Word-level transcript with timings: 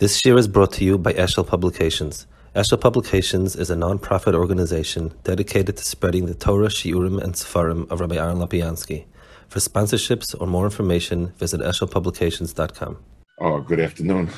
This 0.00 0.18
shiur 0.18 0.38
is 0.38 0.48
brought 0.48 0.72
to 0.72 0.84
you 0.86 0.96
by 0.96 1.12
Eshel 1.12 1.46
Publications. 1.46 2.26
Eshel 2.56 2.80
Publications 2.80 3.54
is 3.54 3.68
a 3.68 3.76
non-profit 3.76 4.34
organization 4.34 5.12
dedicated 5.24 5.76
to 5.76 5.84
spreading 5.84 6.24
the 6.24 6.32
Torah, 6.32 6.68
Shiurim, 6.68 7.22
and 7.22 7.34
Sefarim 7.34 7.86
of 7.90 8.00
Rabbi 8.00 8.16
Aaron 8.16 8.38
Lopiansky. 8.38 9.04
For 9.48 9.58
sponsorships 9.58 10.34
or 10.40 10.46
more 10.46 10.64
information, 10.64 11.34
visit 11.36 11.60
eshelpublications.com. 11.60 12.96
Oh, 13.42 13.60
good 13.60 13.78
afternoon. 13.78 14.30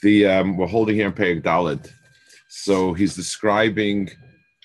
The 0.00 0.24
um, 0.24 0.56
we're 0.56 0.68
holding 0.68 0.96
here 0.96 1.08
in 1.08 1.12
Perek 1.12 1.42
Dalet. 1.42 1.92
So 2.48 2.94
he's 2.94 3.14
describing 3.14 4.08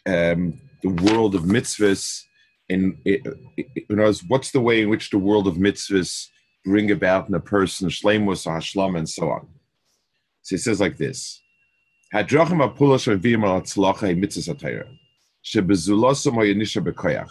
um, 0.05 0.57
the 0.83 1.11
world 1.11 1.35
of 1.35 1.41
mitzvahs. 1.41 2.21
In, 2.69 2.97
in, 3.03 3.19
in 3.89 4.15
what's 4.29 4.51
the 4.51 4.61
way 4.61 4.83
in 4.83 4.87
which 4.87 5.09
the 5.09 5.19
world 5.19 5.49
of 5.49 5.55
mitzvahs 5.55 6.27
bring 6.63 6.91
about 6.91 7.27
in 7.27 7.35
a 7.35 7.41
person 7.41 7.89
shlemus, 7.89 8.47
hashlam, 8.47 8.97
and 8.97 9.09
so 9.09 9.31
on. 9.31 9.49
So 10.47 10.55
he 10.55 10.59
says 10.59 10.79
like 10.79 10.95
this: 10.95 11.41
Hadrachim 12.13 12.65
apula 12.65 12.97
shavim 12.97 13.43
al 13.43 13.59
tzlacha 13.63 14.17
mitzvah 14.17 14.53
satira. 14.53 14.87
Shebezulosam 15.43 16.35
hayanisha 16.35 16.81
bekoyach. 16.81 17.29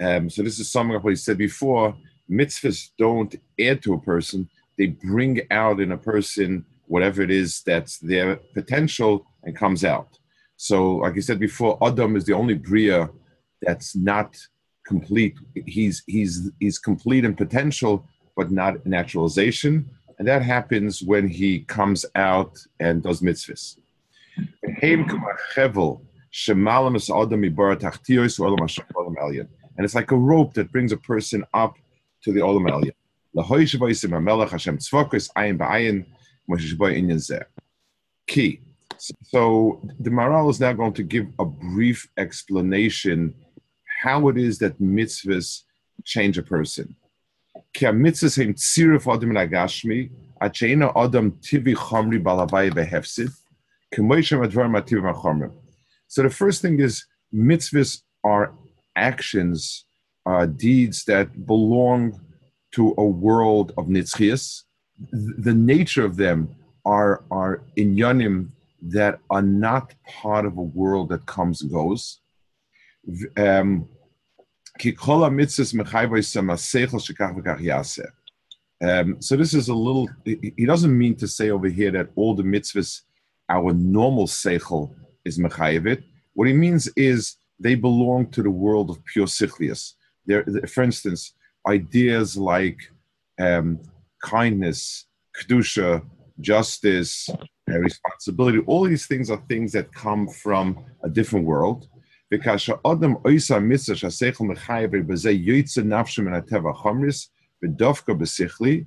Um, 0.00 0.28
so 0.28 0.42
this 0.42 0.58
is 0.58 0.68
something 0.68 0.96
of 0.96 1.04
what 1.04 1.10
he 1.10 1.16
said 1.16 1.38
before. 1.38 1.96
Mitzvahs 2.28 2.88
don't 2.98 3.32
add 3.60 3.80
to 3.84 3.94
a 3.94 4.00
person; 4.00 4.48
they 4.76 4.88
bring 4.88 5.40
out 5.52 5.78
in 5.78 5.92
a 5.92 5.96
person 5.96 6.64
whatever 6.88 7.22
it 7.22 7.30
is 7.30 7.62
that's 7.62 7.98
their 7.98 8.34
potential 8.54 9.24
and 9.44 9.54
comes 9.54 9.84
out. 9.84 10.18
So, 10.56 10.96
like 10.96 11.16
I 11.16 11.20
said 11.20 11.38
before, 11.38 11.78
Adam 11.80 12.16
is 12.16 12.24
the 12.24 12.32
only 12.32 12.54
bria 12.54 13.08
that's 13.62 13.94
not 13.94 14.36
complete. 14.84 15.36
He's 15.64 16.02
he's 16.08 16.50
he's 16.58 16.80
complete 16.80 17.24
in 17.24 17.36
potential, 17.36 18.04
but 18.36 18.50
not 18.50 18.84
in 18.84 18.94
actualization. 18.94 19.88
And 20.18 20.26
that 20.26 20.42
happens 20.42 21.02
when 21.02 21.28
he 21.28 21.60
comes 21.60 22.04
out 22.14 22.58
and 22.80 23.02
does 23.02 23.20
mitzvahs. 23.20 23.78
And 29.76 29.84
it's 29.84 29.94
like 29.94 30.10
a 30.10 30.16
rope 30.16 30.54
that 30.54 30.72
brings 30.72 30.92
a 30.92 30.96
person 30.96 31.44
up 31.54 31.76
to 32.22 32.32
the 32.32 32.40
Olam 32.40 32.68
Elyon. 32.68 32.92
Key. 38.26 38.60
So 38.98 39.80
the 40.00 40.10
Maharal 40.10 40.50
is 40.50 40.58
now 40.58 40.72
going 40.72 40.94
to 40.94 41.02
give 41.04 41.26
a 41.38 41.44
brief 41.44 42.08
explanation 42.16 43.34
how 44.02 44.28
it 44.28 44.36
is 44.36 44.58
that 44.58 44.80
mitzvahs 44.80 45.62
change 46.04 46.38
a 46.38 46.42
person. 46.42 46.96
So 56.08 56.22
the 56.22 56.30
first 56.30 56.62
thing 56.62 56.80
is 56.80 57.04
mitzvahs 57.34 58.02
are 58.24 58.54
actions, 58.96 59.84
uh, 60.26 60.46
deeds 60.46 61.04
that 61.04 61.46
belong 61.46 62.20
to 62.72 62.94
a 62.98 63.04
world 63.04 63.72
of 63.78 63.86
nitzchias. 63.86 64.64
The 65.10 65.54
nature 65.54 66.04
of 66.04 66.16
them 66.16 66.54
are, 66.84 67.24
are 67.30 67.62
inyanim 67.76 68.50
that 68.82 69.20
are 69.30 69.42
not 69.42 69.94
part 70.06 70.44
of 70.46 70.56
a 70.56 70.62
world 70.62 71.08
that 71.10 71.26
comes 71.26 71.62
and 71.62 71.70
goes. 71.70 72.20
Um, 73.36 73.88
um, 78.80 79.20
so 79.20 79.36
this 79.36 79.54
is 79.54 79.68
a 79.68 79.74
little, 79.74 80.08
he 80.24 80.64
doesn't 80.64 80.96
mean 80.96 81.16
to 81.16 81.26
say 81.26 81.50
over 81.50 81.68
here 81.68 81.90
that 81.90 82.10
all 82.14 82.34
the 82.34 82.42
mitzvahs, 82.42 83.02
our 83.48 83.72
normal 83.72 84.26
seichel 84.26 84.94
is 85.24 85.38
mechayevit. 85.38 86.04
What 86.34 86.46
he 86.46 86.54
means 86.54 86.88
is 86.96 87.36
they 87.58 87.74
belong 87.74 88.30
to 88.30 88.42
the 88.42 88.50
world 88.50 88.90
of 88.90 89.04
pure 89.04 89.26
sichlius. 89.26 89.94
There, 90.26 90.44
for 90.68 90.84
instance, 90.84 91.34
ideas 91.66 92.36
like 92.36 92.78
um, 93.40 93.80
kindness, 94.22 95.06
kedusha, 95.36 96.04
justice, 96.40 97.28
responsibility, 97.66 98.60
all 98.66 98.84
these 98.84 99.06
things 99.06 99.30
are 99.30 99.42
things 99.48 99.72
that 99.72 99.92
come 99.92 100.28
from 100.28 100.84
a 101.02 101.08
different 101.08 101.46
world. 101.46 101.88
וכאשר 102.33 102.73
אדם 102.91 103.11
עושה 103.11 103.59
מצווה 103.59 103.97
שהשכל 103.97 104.43
מחייב 104.43 104.91
ובזה 104.93 105.31
יוצא 105.31 105.81
נפשו 105.81 106.23
מן 106.23 106.33
הטבע 106.33 106.69
החומריס 106.69 107.31
ודווקא 107.63 108.13
בשכלי, 108.13 108.83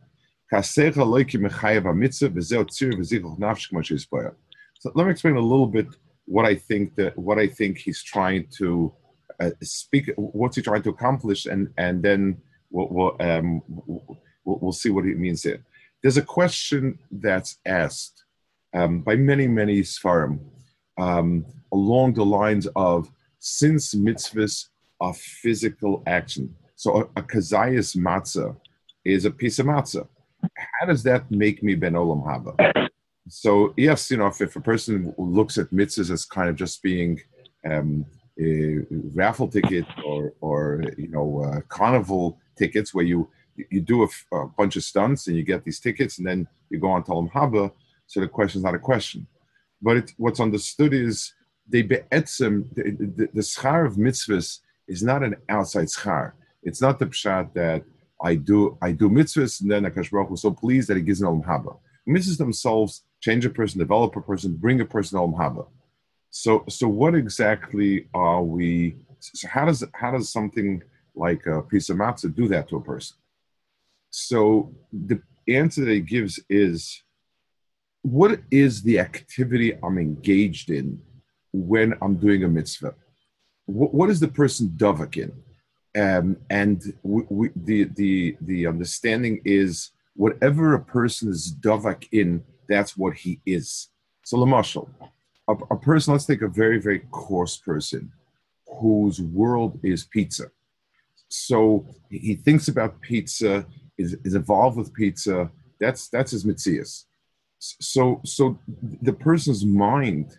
כהשכל 0.48 1.00
לא 1.00 1.18
כמחייב 1.28 1.86
המצווה 1.86 2.30
וזהו 2.34 2.66
ציר 2.66 2.90
וזיכוך 2.98 3.40
נפש 3.40 3.66
כמו 3.66 3.84
שהסביר. 3.84 4.30
So 4.78 4.90
let 4.94 5.06
me 5.06 5.10
explain 5.10 5.36
a 5.36 5.40
little 5.40 5.66
bit 5.66 5.88
what 6.26 6.44
I 6.44 6.54
think 6.54 6.94
that 6.96 7.16
what 7.16 7.38
I 7.38 7.46
think 7.46 7.78
he's 7.78 8.02
trying 8.02 8.46
to 8.58 8.92
uh, 9.40 9.50
speak, 9.62 10.10
what's 10.16 10.56
he 10.56 10.62
trying 10.62 10.82
to 10.82 10.90
accomplish, 10.90 11.46
and 11.46 11.62
and 11.78 12.02
then 12.02 12.20
we'll 12.70 12.88
we'll, 12.90 13.16
um, 13.20 13.62
we'll, 14.44 14.58
we'll 14.62 14.72
see 14.72 14.90
what 14.90 15.04
he 15.04 15.14
means 15.14 15.42
here. 15.42 15.64
There's 16.02 16.16
a 16.16 16.22
question 16.22 16.98
that's 17.10 17.56
asked 17.66 18.24
um, 18.74 19.00
by 19.00 19.16
many 19.16 19.46
many 19.46 19.80
svarim 19.80 20.40
um, 20.98 21.44
along 21.72 22.14
the 22.14 22.24
lines 22.24 22.66
of 22.76 23.10
since 23.41 23.95
mitzvahs 23.95 24.69
are 25.01 25.13
physical 25.15 26.03
action, 26.05 26.55
so 26.75 26.97
a, 26.97 27.01
a 27.19 27.23
kazayas 27.23 27.97
matzah 27.97 28.55
is 29.03 29.25
a 29.25 29.31
piece 29.31 29.57
of 29.57 29.65
matzah. 29.65 30.07
How 30.79 30.85
does 30.85 31.01
that 31.03 31.29
make 31.31 31.61
me 31.63 31.73
ben 31.75 31.93
olam 31.93 32.23
haba? 32.23 32.87
So 33.27 33.73
yes, 33.75 34.11
you 34.11 34.17
know, 34.17 34.27
if, 34.27 34.41
if 34.41 34.55
a 34.55 34.61
person 34.61 35.13
looks 35.17 35.57
at 35.57 35.71
mitzvahs 35.71 36.11
as 36.11 36.23
kind 36.23 36.49
of 36.49 36.55
just 36.55 36.83
being 36.83 37.19
um, 37.65 38.05
a 38.39 38.79
raffle 39.15 39.47
ticket 39.47 39.85
or, 40.05 40.33
or 40.39 40.83
you 40.97 41.07
know, 41.07 41.43
uh, 41.43 41.61
carnival 41.67 42.39
tickets 42.57 42.93
where 42.93 43.05
you 43.05 43.27
you 43.69 43.81
do 43.81 44.03
a, 44.03 44.35
a, 44.35 44.47
bunch 44.47 44.75
of 44.75 44.83
stunts 44.83 45.27
and 45.27 45.35
you 45.35 45.43
get 45.43 45.63
these 45.63 45.79
tickets 45.79 46.17
and 46.17 46.27
then 46.27 46.47
you 46.69 46.79
go 46.79 46.89
on 46.89 47.03
to 47.03 47.11
Olam 47.11 47.31
Haba. 47.31 47.71
So 48.07 48.19
the 48.21 48.27
question 48.27 48.59
is 48.59 48.63
not 48.63 48.75
a 48.75 48.79
question, 48.79 49.27
but 49.81 49.97
it, 49.97 50.13
what's 50.17 50.39
understood 50.39 50.93
is 50.93 51.33
they 51.71 51.81
be'etzim, 51.81 52.65
the, 52.75 52.91
the, 52.91 53.29
the 53.33 53.41
schar 53.41 53.85
of 53.85 53.95
mitzvahs 53.95 54.59
is 54.87 55.01
not 55.01 55.23
an 55.23 55.35
outside 55.49 55.87
schar. 55.87 56.33
It's 56.63 56.81
not 56.81 56.99
the 56.99 57.07
pshat 57.07 57.53
that 57.53 57.83
I 58.21 58.35
do 58.35 58.77
I 58.81 58.91
do 58.91 59.09
mitzvahs 59.09 59.61
and 59.61 59.71
then 59.71 59.83
Akash 59.83 60.11
Baruch 60.11 60.31
is 60.31 60.41
so 60.41 60.51
pleased 60.51 60.87
that 60.89 60.97
he 60.97 61.03
gives 61.03 61.21
an 61.21 61.27
olam 61.27 61.45
haba. 61.45 61.77
Mitzvahs 62.07 62.37
themselves 62.37 63.03
change 63.19 63.45
a 63.45 63.49
person, 63.49 63.79
develop 63.79 64.15
a 64.15 64.21
person, 64.21 64.55
bring 64.55 64.81
a 64.81 64.85
person 64.85 65.17
olam 65.17 65.35
haba. 65.35 65.67
So 66.29 66.63
so 66.69 66.87
what 66.87 67.15
exactly 67.15 68.07
are 68.13 68.43
we? 68.43 68.97
So 69.19 69.47
how 69.47 69.65
does 69.65 69.83
how 69.93 70.11
does 70.11 70.31
something 70.31 70.83
like 71.15 71.45
a 71.45 71.61
piece 71.61 71.89
of 71.89 71.97
matzah 71.97 72.35
do 72.35 72.47
that 72.49 72.69
to 72.69 72.77
a 72.77 72.81
person? 72.81 73.17
So 74.11 74.75
the 74.91 75.21
answer 75.47 75.85
that 75.85 75.91
he 75.91 76.01
gives 76.01 76.39
is, 76.49 77.01
what 78.01 78.39
is 78.51 78.83
the 78.83 78.99
activity 78.99 79.77
I'm 79.81 79.97
engaged 79.97 80.69
in 80.69 81.01
when 81.53 81.93
I'm 82.01 82.15
doing 82.15 82.43
a 82.43 82.47
mitzvah. 82.47 82.93
what, 83.65 83.93
what 83.93 84.09
is 84.09 84.19
the 84.19 84.27
person 84.27 84.69
davak 84.77 85.17
in? 85.17 85.31
Um, 86.01 86.37
and 86.49 86.93
we, 87.03 87.23
we, 87.29 87.49
the, 87.55 87.83
the, 87.95 88.37
the 88.41 88.67
understanding 88.67 89.41
is 89.43 89.91
whatever 90.15 90.73
a 90.73 90.79
person 90.79 91.29
is 91.29 91.53
davak 91.59 92.07
in, 92.11 92.43
that's 92.69 92.95
what 92.95 93.13
he 93.13 93.41
is. 93.45 93.89
So, 94.23 94.37
Lamashal, 94.37 94.87
a, 95.47 95.53
a 95.71 95.77
person, 95.77 96.13
let's 96.13 96.25
take 96.25 96.41
a 96.41 96.47
very, 96.47 96.79
very 96.79 96.99
coarse 97.11 97.57
person 97.57 98.11
whose 98.79 99.21
world 99.21 99.79
is 99.83 100.05
pizza. 100.05 100.45
So 101.27 101.85
he 102.09 102.35
thinks 102.35 102.67
about 102.67 103.01
pizza, 103.01 103.65
is, 103.97 104.15
is 104.23 104.35
involved 104.35 104.77
with 104.77 104.93
pizza. 104.93 105.49
That's 105.79 106.09
that's 106.09 106.31
his 106.31 106.43
mitzias. 106.43 107.05
So 107.59 108.21
so 108.25 108.59
the 109.01 109.13
person's 109.13 109.65
mind 109.65 110.37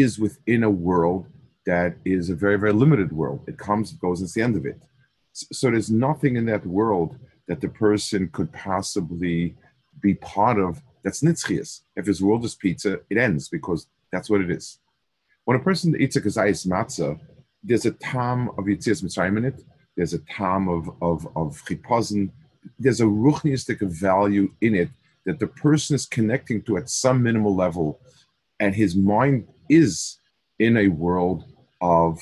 is 0.00 0.18
within 0.18 0.62
a 0.64 0.70
world 0.70 1.26
that 1.64 1.96
is 2.04 2.30
a 2.30 2.34
very, 2.34 2.58
very 2.58 2.72
limited 2.72 3.12
world. 3.12 3.44
It 3.46 3.58
comes, 3.58 3.92
it 3.92 4.00
goes, 4.00 4.22
it's 4.22 4.34
the 4.34 4.42
end 4.42 4.56
of 4.56 4.64
it. 4.64 4.80
So 5.32 5.70
there's 5.70 5.90
nothing 5.90 6.36
in 6.36 6.46
that 6.46 6.64
world 6.64 7.18
that 7.48 7.60
the 7.60 7.68
person 7.68 8.28
could 8.32 8.52
possibly 8.52 9.56
be 10.00 10.14
part 10.14 10.58
of 10.58 10.82
that's 11.02 11.22
nitzchias. 11.22 11.82
If 11.94 12.06
his 12.06 12.20
world 12.20 12.44
is 12.44 12.56
pizza, 12.56 12.98
it 13.08 13.16
ends 13.16 13.48
because 13.48 13.86
that's 14.10 14.28
what 14.28 14.40
it 14.40 14.50
is. 14.50 14.78
When 15.44 15.56
a 15.56 15.62
person 15.62 15.94
eats 16.00 16.16
a 16.16 16.20
kazayis 16.20 16.66
matzah, 16.66 17.20
there's 17.62 17.86
a 17.86 17.92
tam 17.92 18.48
of 18.50 18.64
Yitzias 18.64 19.04
Mitzrayim 19.04 19.38
in 19.38 19.44
it. 19.44 19.62
There's 19.96 20.14
a 20.14 20.18
tam 20.18 20.68
of 20.68 20.90
of 21.00 21.26
of 21.36 21.62
chipazon. 21.64 22.30
There's 22.78 23.00
a 23.00 23.04
ruchniistic 23.04 23.80
value 23.80 24.52
in 24.60 24.74
it 24.74 24.90
that 25.24 25.38
the 25.38 25.46
person 25.46 25.94
is 25.94 26.06
connecting 26.06 26.62
to 26.62 26.76
at 26.76 26.90
some 26.90 27.22
minimal 27.22 27.54
level, 27.54 28.00
and 28.58 28.74
his 28.74 28.96
mind 28.96 29.46
is 29.68 30.18
in 30.58 30.76
a 30.76 30.88
world 30.88 31.44
of 31.80 32.20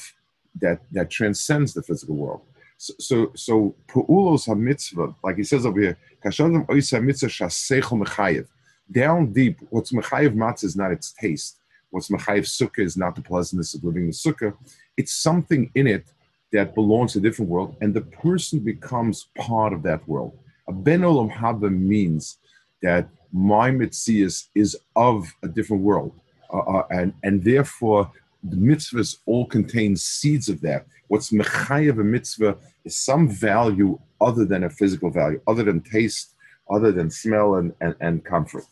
that 0.61 0.81
that 0.93 1.11
transcends 1.11 1.75
the 1.75 1.82
physical 1.82 2.17
world. 2.17 2.43
So 2.79 2.94
so, 2.99 3.32
so 3.35 3.75
pu'ulos 3.88 4.46
hamitzvah, 4.46 5.14
like 5.23 5.37
he 5.37 5.44
says 5.44 5.67
over 5.67 5.81
here, 5.81 5.99
mitzvah 6.25 7.00
mechayev. 7.00 8.46
down 8.91 9.32
deep, 9.32 9.58
what's 9.70 9.93
Mechayev 9.93 10.35
Matzah 10.35 10.64
is 10.64 10.76
not 10.76 10.93
its 10.93 11.12
taste. 11.12 11.58
What's 11.91 12.08
Mechayev 12.08 12.44
Sukkah 12.44 12.85
is 12.85 12.96
not 12.96 13.14
the 13.14 13.23
pleasantness 13.23 13.75
of 13.75 13.85
living 13.85 14.06
the 14.06 14.12
Sukkah. 14.12 14.55
It's 14.96 15.14
something 15.14 15.70
in 15.75 15.87
it 15.87 16.06
that 16.52 16.75
belongs 16.75 17.12
to 17.12 17.19
a 17.19 17.23
different 17.23 17.50
world, 17.50 17.76
and 17.81 17.94
the 17.94 18.00
person 18.00 18.61
becomes 18.61 19.29
part 19.37 19.73
of 19.73 19.82
that 19.82 20.06
world. 20.08 20.37
A 20.69 20.73
Ben 20.73 21.00
Olam 21.00 21.32
Haba 21.32 21.70
means 21.70 22.38
that 22.82 23.08
my 23.32 23.70
mitzias 23.70 24.46
is 24.55 24.76
of 24.94 25.32
a 25.43 25.49
different 25.49 25.82
world, 25.82 26.12
uh, 26.54 26.58
uh, 26.58 26.86
and 26.90 27.12
and 27.22 27.42
therefore 27.42 28.10
the 28.42 28.56
mitzvahs 28.56 29.16
all 29.26 29.46
contain 29.46 29.96
seeds 29.96 30.48
of 30.48 30.60
that. 30.60 30.86
What's 31.08 31.30
mechayev 31.30 32.00
a 32.00 32.04
mitzvah 32.04 32.56
is 32.84 32.96
some 32.96 33.28
value 33.28 33.98
other 34.20 34.44
than 34.44 34.64
a 34.64 34.70
physical 34.70 35.10
value, 35.10 35.40
other 35.46 35.64
than 35.64 35.80
taste, 35.80 36.34
other 36.70 36.92
than 36.92 37.10
smell 37.10 37.56
and, 37.56 37.72
and, 37.80 37.94
and 38.00 38.24
comfort. 38.24 38.64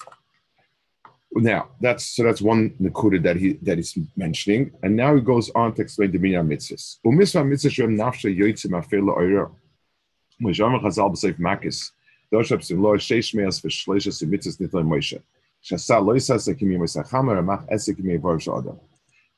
Now 1.34 1.70
that's 1.81 2.05
so 2.05 2.25
that's 2.25 2.43
one 2.43 2.70
nakuda 2.81 3.23
that 3.23 3.37
he 3.37 3.55
that 3.62 3.79
he's 3.79 3.99
mentioning, 4.17 4.70
and 4.82 4.94
now 4.94 5.14
he 5.14 5.23
goes 5.23 5.50
on 5.55 5.75
to 5.75 5.82
explain 5.82 6.12
the 6.12 6.19
minya 6.19 6.43
mitzvahs. 6.46 6.99
U'mitzvah 7.06 7.49
mitzvah 7.49 7.70
shem 7.70 7.96
nafshe 7.96 8.37
yoytzim 8.38 8.73
afel 8.73 9.08
oira. 9.17 9.50
Mujam 10.43 10.78
chazal 10.82 11.11
b'seif 11.11 11.38
makis. 11.38 11.90
Doshab 12.31 12.62
sim 12.62 12.82
lo 12.82 12.96
sheish 12.96 13.35
meas 13.35 13.61
v'shleisha 13.61 14.12
sim 14.12 14.31
mitzvahs 14.31 14.61
nitlan 14.61 14.87
Moshe. 14.87 15.23
Shasa 15.64 16.05
lo 16.05 16.14
yisas 16.14 16.49
ekimi 16.49 16.79
moisachamer 16.79 17.38
amach 17.38 17.67
esek 17.70 17.99
imi 17.99 18.20
var 18.20 18.38
shadam. 18.38 18.79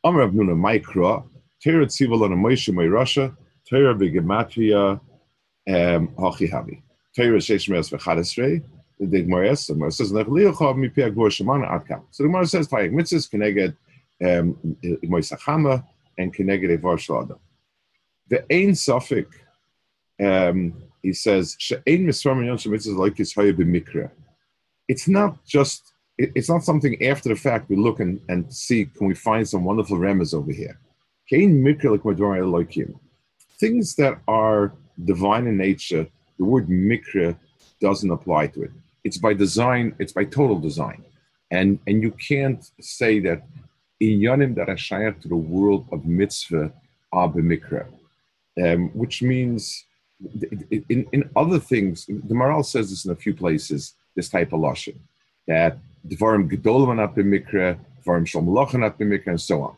Amar 0.03 0.21
Rav 0.21 0.33
Nuna 0.33 0.55
Maikra, 0.55 1.23
on 1.67 1.89
Sheish 7.41 7.69
the 8.99 9.23
Gemara 9.23 9.57
says, 9.57 9.69
the 9.69 9.91
says, 9.91 10.13
Nechliyachav 10.13 10.77
Mi 10.77 10.89
Pia 10.89 11.11
Shemana. 11.11 12.03
So 12.11 12.23
the 12.23 12.29
says, 12.47 12.69
Mitzvahs 12.69 13.31
Keneged 13.31 13.77
and 14.21 14.57
Keneged 16.35 16.79
Evar 16.79 16.99
Shalada. 16.99 17.39
The 18.29 18.45
Ein 18.53 18.73
Safik, 18.73 19.27
um, 20.21 20.75
he 21.03 21.13
says, 21.13 21.57
B'mikra. 23.53 24.11
It's 24.87 25.09
not 25.09 25.43
just 25.47 25.94
it's 26.19 26.49
not 26.49 26.63
something 26.63 27.03
after 27.05 27.29
the 27.29 27.37
fact 27.37 27.69
we 27.69 27.77
look 27.77 28.01
and, 28.01 28.21
and 28.29 28.53
see, 28.53 28.87
can 28.87 29.07
we 29.07 29.15
find 29.15 29.49
some 29.49 29.65
wonderful 29.65 29.99
remes 29.99 30.33
over 30.35 30.53
here? 30.53 30.79
Things 33.59 33.95
that 33.97 34.21
are 34.29 34.73
divine 35.05 35.47
in 35.47 35.57
nature, 35.57 36.07
the 36.39 36.45
word 36.45 36.69
mikra 36.69 37.37
doesn't 37.81 38.11
apply 38.11 38.47
to 38.49 38.63
it. 38.63 38.71
It's 39.03 39.19
by 39.19 39.35
design, 39.35 39.95
it's 39.99 40.13
by 40.13 40.25
total 40.25 40.59
design. 40.59 41.05
And, 41.51 41.79
and 41.87 42.03
you 42.03 42.13
can't 42.13 42.65
say 42.81 43.21
that 43.21 43.43
inyanim 44.03 44.55
that 44.57 44.69
are 44.69 45.13
to 45.13 45.29
the 45.29 45.37
world 45.37 45.89
of 45.93 46.05
mitzvah 46.05 46.73
are 47.13 47.29
b'mikra, 47.29 47.87
um, 48.63 48.91
which 48.91 49.23
means 49.23 49.85
in, 50.89 51.07
in 51.13 51.31
other 51.37 51.59
things, 51.59 52.07
the 52.07 52.35
Maharal 52.35 52.65
says 52.65 52.91
this 52.91 53.05
in 53.05 53.13
a 53.13 53.17
few 53.17 53.35
places, 53.35 53.95
this 54.15 54.29
type 54.29 54.53
of 54.53 54.61
lashon, 54.61 54.97
that 55.47 55.79
Dvarim 56.07 56.51
Gedolim 56.51 56.97
not 56.97 57.15
b'mikra, 57.15 57.79
Dvarim 58.05 58.27
Shalom 58.27 58.53
not 58.55 58.99
b'mikra, 58.99 59.29
and 59.29 59.41
so 59.41 59.63
on. 59.63 59.77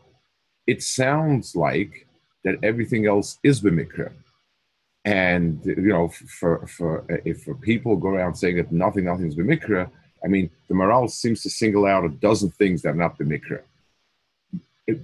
It 0.65 0.83
sounds 0.83 1.55
like 1.55 2.07
that 2.43 2.57
everything 2.63 3.05
else 3.07 3.37
is 3.43 3.61
b'mikra. 3.61 4.11
And, 5.05 5.61
you 5.65 5.75
know, 5.77 6.09
for, 6.09 6.67
for, 6.67 7.05
if 7.23 7.43
for 7.43 7.55
people 7.55 7.95
go 7.95 8.09
around 8.09 8.35
saying 8.35 8.57
that 8.57 8.71
nothing, 8.71 9.05
nothing's 9.05 9.35
b'mikra, 9.35 9.89
I 10.23 10.27
mean, 10.27 10.49
the 10.67 10.73
Maharal 10.73 11.09
seems 11.09 11.43
to 11.43 11.49
single 11.49 11.85
out 11.85 12.03
a 12.03 12.09
dozen 12.09 12.49
things 12.49 12.81
that 12.81 12.89
are 12.89 12.93
not 12.93 13.17
b'mikra. 13.17 13.61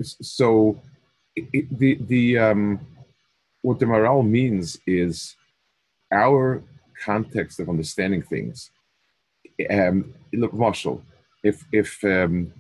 So, 0.01 0.81
it, 1.35 1.77
the, 1.77 1.97
the, 2.01 2.37
um, 2.37 2.79
what 3.61 3.79
the 3.79 3.85
Maharal 3.85 4.27
means 4.27 4.77
is 4.85 5.35
our 6.11 6.61
context 7.03 7.59
of 7.59 7.69
understanding 7.69 8.21
things. 8.21 8.71
Um, 9.69 10.13
look, 10.33 10.53
Marshall, 10.53 11.01
if 11.43 11.65
if 11.71 12.03
um, 12.03 12.53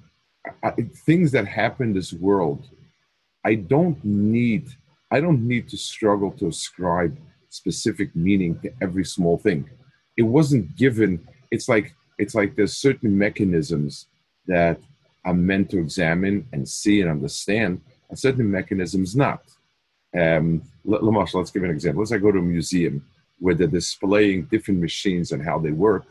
I, 0.63 0.71
things 1.05 1.31
that 1.31 1.47
happen 1.47 1.89
in 1.89 1.93
this 1.93 2.13
world, 2.13 2.67
I 3.45 3.55
don't 3.55 4.03
need 4.03 4.69
I 5.11 5.19
don't 5.21 5.47
need 5.47 5.69
to 5.69 5.77
struggle 5.77 6.31
to 6.33 6.47
ascribe 6.47 7.17
specific 7.49 8.15
meaning 8.15 8.59
to 8.61 8.71
every 8.81 9.05
small 9.05 9.37
thing. 9.37 9.69
It 10.17 10.23
wasn't 10.23 10.75
given. 10.75 11.25
It's 11.51 11.69
like 11.69 11.95
it's 12.17 12.35
like 12.35 12.55
there's 12.55 12.77
certain 12.77 13.17
mechanisms 13.17 14.07
that 14.47 14.79
I'm 15.25 15.45
meant 15.45 15.69
to 15.71 15.79
examine 15.79 16.47
and 16.51 16.67
see 16.67 17.01
and 17.01 17.09
understand, 17.09 17.81
and 18.09 18.19
certain 18.19 18.49
mechanisms 18.49 19.15
not. 19.15 19.41
Um, 20.15 20.61
Lamash, 20.85 21.33
let's 21.33 21.49
give 21.49 21.63
an 21.63 21.71
example. 21.71 22.01
Let's 22.01 22.11
say 22.11 22.17
I 22.17 22.19
go 22.19 22.31
to 22.31 22.39
a 22.39 22.41
museum 22.41 23.05
where 23.39 23.55
they're 23.55 23.67
displaying 23.67 24.45
different 24.45 24.79
machines 24.79 25.31
and 25.31 25.43
how 25.43 25.57
they 25.59 25.71
work 25.71 26.05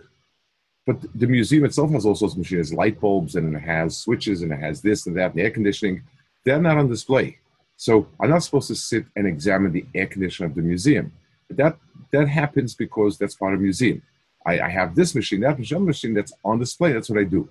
but 0.87 1.01
the 1.15 1.27
museum 1.27 1.65
itself 1.65 1.91
has 1.93 2.05
all 2.05 2.15
sorts 2.15 2.35
of 2.35 2.39
machines, 2.39 2.75
light 2.75 3.01
bulbs, 3.01 3.37
and 3.37 3.55
it 3.55 3.61
has 3.61 3.97
switches, 3.99 4.43
and 4.43 4.53
it 4.53 4.59
has 4.59 4.83
this 4.83 5.07
and 5.07 5.17
that, 5.17 5.33
and 5.33 5.41
air 5.41 5.51
conditioning. 5.51 6.03
They're 6.45 6.61
not 6.61 6.79
on 6.79 6.89
display. 6.89 7.39
So 7.77 8.09
I'm 8.21 8.31
not 8.31 8.43
supposed 8.43 8.69
to 8.69 8.75
sit 8.75 9.07
and 9.17 9.27
examine 9.27 9.73
the 9.73 9.87
air 9.95 10.07
conditioner 10.07 10.49
of 10.49 10.55
the 10.55 10.63
museum. 10.63 11.13
But 11.49 11.57
that 11.57 11.77
that 12.13 12.29
happens 12.29 12.75
because 12.75 13.17
that's 13.17 13.35
part 13.35 13.55
of 13.55 13.61
the 13.61 13.65
museum. 13.65 14.03
I, 14.45 14.61
I 14.61 14.69
have 14.69 14.95
this 14.95 15.15
machine, 15.15 15.41
that 15.41 15.59
machine, 15.59 15.85
machine 15.85 16.15
that's 16.15 16.33
on 16.45 16.59
display. 16.59 16.93
That's 16.93 17.09
what 17.09 17.19
I 17.19 17.25
do. 17.25 17.49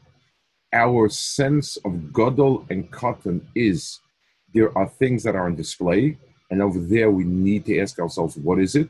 Our 0.73 1.09
sense 1.09 1.77
of 1.77 1.93
godol 2.11 2.69
and 2.69 2.89
cotton 2.91 3.47
is 3.55 3.99
there 4.53 4.77
are 4.77 4.87
things 4.87 5.23
that 5.23 5.35
are 5.35 5.45
on 5.45 5.55
display, 5.55 6.17
and 6.49 6.61
over 6.61 6.79
there 6.79 7.09
we 7.11 7.23
need 7.23 7.65
to 7.65 7.79
ask 7.79 7.97
ourselves, 7.99 8.35
what 8.37 8.59
is 8.59 8.75
it? 8.75 8.89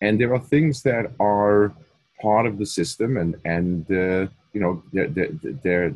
And 0.00 0.20
there 0.20 0.32
are 0.34 0.40
things 0.40 0.82
that 0.82 1.10
are 1.18 1.74
part 2.20 2.46
of 2.46 2.58
the 2.58 2.66
system, 2.66 3.16
and 3.16 3.36
and 3.44 3.90
uh, 3.90 4.26
you 4.52 4.60
know 4.60 4.82
they're, 4.92 5.08
they're, 5.08 5.30
they're 5.62 5.94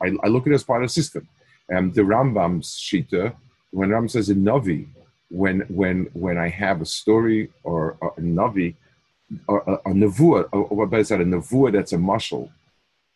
I, 0.00 0.12
I, 0.22 0.28
look 0.28 0.46
at 0.46 0.52
it 0.52 0.54
as 0.54 0.64
part 0.64 0.82
of 0.82 0.88
the 0.88 0.92
system. 0.92 1.28
Um, 1.74 1.92
the 1.92 2.02
Rambam's 2.02 2.76
shita, 2.76 3.34
when 3.70 3.90
Ram 3.90 4.08
says 4.08 4.30
a 4.30 4.34
Navi, 4.34 4.88
when 5.30 5.60
when 5.68 6.08
when 6.12 6.38
I 6.38 6.48
have 6.48 6.80
a 6.80 6.86
story 6.86 7.50
or 7.62 7.96
a, 8.02 8.20
Navi, 8.20 8.74
or 9.46 9.62
a, 9.66 9.90
a 9.90 9.92
nevuah, 9.92 10.48
or 10.52 10.64
what 10.64 10.98
is 10.98 11.08
that? 11.08 11.20
A 11.20 11.24
nevuah 11.24 11.72
that's 11.72 11.92
a 11.92 11.96
mashal. 11.96 12.50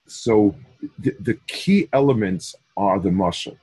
So 0.06 0.54
the, 0.98 1.14
the 1.20 1.34
key 1.46 1.88
elements 1.92 2.54
are 2.76 2.98
the 2.98 3.10
mashal. 3.10 3.56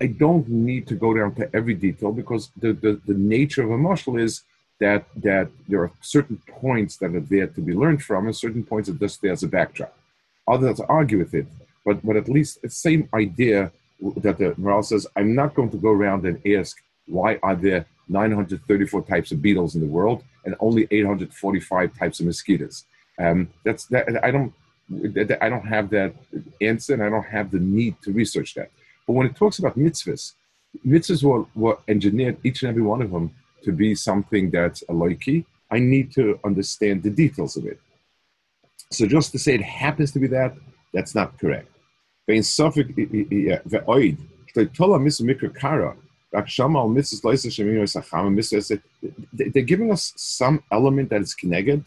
I 0.00 0.06
don't 0.06 0.46
need 0.48 0.86
to 0.88 0.94
go 0.94 1.14
down 1.14 1.34
to 1.36 1.48
every 1.54 1.74
detail 1.74 2.12
because 2.12 2.50
the, 2.56 2.72
the, 2.72 3.00
the 3.06 3.14
nature 3.14 3.62
of 3.62 3.70
a 3.70 3.78
mashal 3.78 4.20
is 4.20 4.42
that 4.80 5.04
that 5.16 5.48
there 5.68 5.82
are 5.82 5.92
certain 6.00 6.40
points 6.48 6.96
that 6.96 7.14
are 7.14 7.20
there 7.20 7.46
to 7.46 7.60
be 7.60 7.74
learned 7.74 8.02
from, 8.02 8.26
and 8.26 8.36
certain 8.36 8.64
points 8.64 8.88
that 8.88 8.98
just 8.98 9.20
there 9.22 9.32
as 9.32 9.42
a 9.42 9.48
backdrop. 9.48 9.94
Others 10.48 10.80
argue 10.80 11.18
with 11.18 11.34
it, 11.34 11.46
but 11.84 12.04
but 12.04 12.16
at 12.16 12.28
least 12.28 12.62
the 12.62 12.70
same 12.70 13.08
idea 13.14 13.70
that 14.16 14.38
the 14.38 14.50
Maharal 14.52 14.84
says, 14.84 15.06
I'm 15.14 15.34
not 15.34 15.54
going 15.54 15.70
to 15.70 15.76
go 15.76 15.90
around 15.90 16.24
and 16.24 16.40
ask 16.46 16.78
why 17.06 17.38
are 17.42 17.54
there 17.54 17.84
934 18.08 19.02
types 19.02 19.30
of 19.30 19.42
beetles 19.42 19.74
in 19.74 19.82
the 19.82 19.86
world 19.86 20.24
and 20.44 20.54
only 20.60 20.88
845 20.90 21.98
types 21.98 22.20
of 22.20 22.26
mosquitoes. 22.26 22.84
Um, 23.18 23.48
that's 23.64 23.84
that 23.86 24.24
I 24.24 24.30
don't 24.30 24.52
I 25.40 25.48
don't 25.48 25.66
have 25.66 25.90
that 25.90 26.14
answer, 26.60 26.94
and 26.94 27.02
I 27.02 27.08
don't 27.08 27.24
have 27.24 27.50
the 27.50 27.60
need 27.60 27.94
to 28.02 28.12
research 28.12 28.54
that. 28.54 28.70
But 29.06 29.12
when 29.12 29.26
it 29.26 29.36
talks 29.36 29.58
about 29.58 29.78
mitzvahs, 29.78 30.32
mitzvahs 30.86 31.22
were, 31.22 31.44
were 31.54 31.78
engineered 31.86 32.38
each 32.42 32.62
and 32.62 32.70
every 32.70 32.82
one 32.82 33.02
of 33.02 33.10
them 33.10 33.30
to 33.62 33.72
be 33.72 33.94
something 33.94 34.50
that's 34.50 34.82
a 34.82 34.92
loiki, 34.92 35.44
I 35.70 35.78
need 35.78 36.12
to 36.14 36.38
understand 36.44 37.02
the 37.02 37.10
details 37.10 37.56
of 37.56 37.66
it. 37.66 37.78
So 38.90 39.06
just 39.06 39.32
to 39.32 39.38
say 39.38 39.54
it 39.54 39.62
happens 39.62 40.10
to 40.12 40.18
be 40.18 40.26
that, 40.28 40.54
that's 40.92 41.14
not 41.14 41.38
correct. 41.38 41.68
They're 42.26 42.36
giving 49.62 49.92
us 49.92 50.12
some 50.16 50.62
element 50.70 51.10
that 51.10 51.20
is 51.20 51.34
connected. 51.34 51.84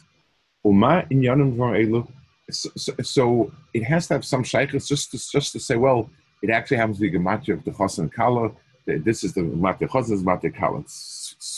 So, 2.52 2.70
so, 2.76 2.94
so, 3.02 3.52
it 3.74 3.84
has 3.84 4.08
to 4.08 4.14
have 4.16 4.26
some 4.26 4.44
shaykhs 4.44 4.88
just 4.88 5.12
to, 5.12 5.18
just 5.18 5.54
to 5.54 5.60
say, 5.60 5.76
well, 5.78 6.10
it 6.42 6.50
actually 6.50 6.78
happens 6.78 6.98
to 6.98 7.10
be 7.10 7.18
gematria 7.18 7.54
of 7.54 7.64
the 7.64 7.72
chas 7.72 8.00
and 8.00 8.12
kala. 8.12 8.52
This 8.86 9.24
is 9.24 9.34
the 9.34 9.42
matya 9.42 9.88
chas, 9.90 10.10
this 10.10 10.20
is 10.20 10.26
matya 10.26 10.54
kala 10.54 10.84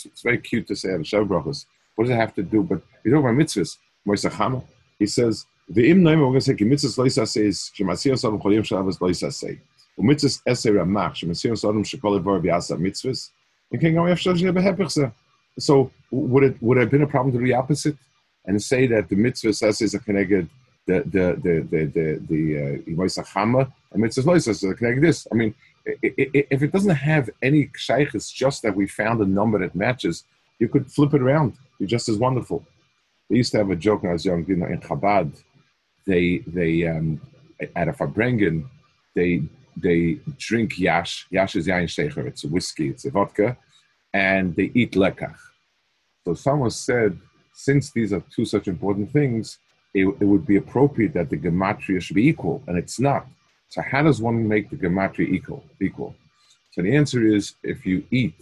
it's 0.06 0.22
very 0.22 0.38
cute 0.38 0.66
to 0.68 0.76
say 0.76 0.92
on 0.92 1.04
Shav 1.04 1.28
Brachos. 1.28 1.66
What 1.94 2.04
does 2.04 2.12
it 2.12 2.16
have 2.16 2.34
to 2.34 2.42
do? 2.42 2.62
But 2.62 2.82
you 3.04 3.10
talk 3.10 3.20
about 3.20 3.34
mitzvahs. 3.34 3.76
Moishe 4.06 4.30
Chama, 4.30 4.62
he 4.98 5.06
says, 5.06 5.46
the 5.68 5.90
im 5.90 6.02
noim." 6.02 6.18
We're 6.18 6.26
going 6.26 6.34
to 6.34 6.40
say, 6.40 6.54
"Mitzvahs 6.54 6.98
loisa 6.98 7.26
says 7.26 7.70
shemasiyos 7.76 8.26
adam 8.26 8.38
cholim 8.38 8.62
shavas 8.62 8.98
loisa 8.98 9.32
say." 9.32 9.58
Umitzvahs 9.98 10.42
esay 10.46 10.72
ramach 10.72 11.14
shemasiyos 11.14 11.68
adam 11.68 11.82
shekol 11.82 12.20
evar 12.20 12.40
biasa 12.40 12.78
mitzvahs. 12.78 13.30
And 13.72 13.80
can 13.80 13.94
go 13.94 14.06
after 14.06 14.36
shel 14.36 15.12
So 15.58 15.90
would 16.10 16.44
it 16.44 16.62
would 16.62 16.78
it 16.78 16.82
have 16.82 16.90
been 16.90 17.02
a 17.02 17.06
problem 17.06 17.32
to 17.32 17.38
do 17.38 17.44
the 17.44 17.54
opposite 17.54 17.96
and 18.44 18.62
say 18.62 18.86
that 18.86 19.08
the 19.08 19.16
mitzvahs 19.16 19.62
essays 19.62 19.94
are 19.94 19.98
connected? 20.00 20.48
The 20.86 21.02
the 21.04 21.40
the 21.42 21.54
the 21.70 21.84
the 21.86 22.26
the 22.28 22.58
uh, 22.58 23.64
and 23.92 24.04
mitzvahs 24.04 24.24
loisa 24.24 24.70
are 24.70 24.74
connected. 24.74 25.02
This 25.02 25.26
I 25.32 25.34
mean, 25.34 25.54
if 25.86 26.62
it 26.62 26.72
doesn't 26.72 26.94
have 26.94 27.30
any 27.42 27.70
shaykhs, 27.76 28.30
just 28.30 28.62
that 28.62 28.74
we 28.74 28.86
found 28.86 29.20
a 29.20 29.26
number 29.26 29.58
that 29.60 29.74
matches, 29.74 30.24
you 30.58 30.68
could 30.68 30.90
flip 30.90 31.14
it 31.14 31.22
around. 31.22 31.54
You're 31.78 31.88
just 31.88 32.08
as 32.08 32.18
wonderful. 32.18 32.64
They 33.28 33.36
used 33.36 33.52
to 33.52 33.58
have 33.58 33.70
a 33.70 33.76
joke 33.76 34.02
when 34.02 34.10
I 34.10 34.14
was 34.14 34.24
young, 34.24 34.44
you 34.46 34.56
know, 34.56 34.66
in 34.66 34.80
Chabad. 34.80 35.42
They 36.06 36.38
they 36.46 36.86
um, 36.86 37.20
at 37.74 37.88
a 37.88 37.92
Farbrengen, 37.92 38.66
they 39.14 39.42
they 39.76 40.18
drink 40.38 40.78
yash. 40.78 41.26
Yash 41.30 41.56
is 41.56 41.66
yain 41.66 41.84
shecher. 41.84 42.26
It's 42.26 42.44
a 42.44 42.48
whiskey. 42.48 42.88
It's 42.88 43.04
a 43.04 43.10
vodka, 43.10 43.56
and 44.12 44.54
they 44.56 44.70
eat 44.74 44.92
lekach. 44.92 45.36
So 46.24 46.34
someone 46.34 46.70
said, 46.70 47.18
since 47.52 47.90
these 47.90 48.12
are 48.12 48.22
two 48.34 48.44
such 48.44 48.68
important 48.68 49.12
things, 49.12 49.58
it, 49.94 50.06
it 50.20 50.24
would 50.24 50.46
be 50.46 50.56
appropriate 50.56 51.14
that 51.14 51.30
the 51.30 51.36
gematria 51.36 52.00
should 52.00 52.16
be 52.16 52.28
equal, 52.28 52.62
and 52.66 52.76
it's 52.76 52.98
not. 52.98 53.26
So 53.68 53.82
how 53.82 54.02
does 54.02 54.20
one 54.20 54.46
make 54.46 54.70
the 54.70 54.76
gematria 54.76 55.28
equal? 55.28 55.64
Equal. 55.80 56.14
So 56.72 56.82
the 56.82 56.94
answer 56.94 57.26
is 57.26 57.54
if 57.62 57.86
you 57.86 58.04
eat 58.10 58.36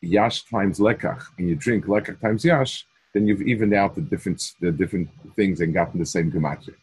yash 0.00 0.44
times 0.44 0.78
lekach 0.78 1.22
and 1.38 1.48
you 1.48 1.56
drink 1.56 1.86
lekach 1.86 2.20
times 2.20 2.44
yash, 2.44 2.86
then 3.14 3.26
you've 3.26 3.42
evened 3.42 3.74
out 3.74 3.94
the 3.94 4.00
different 4.00 4.52
the 4.60 4.70
different 4.70 5.08
things 5.34 5.60
and 5.60 5.74
gotten 5.74 5.98
the 5.98 6.06
same 6.06 6.30
gematria. 6.30 6.74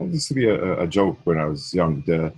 This 0.00 0.14
used 0.14 0.28
to 0.28 0.34
be 0.34 0.48
a, 0.48 0.80
a, 0.80 0.86
joke 0.86 1.18
when 1.24 1.38
I 1.38 1.44
was 1.44 1.72
young. 1.72 2.02
The, 2.06 2.32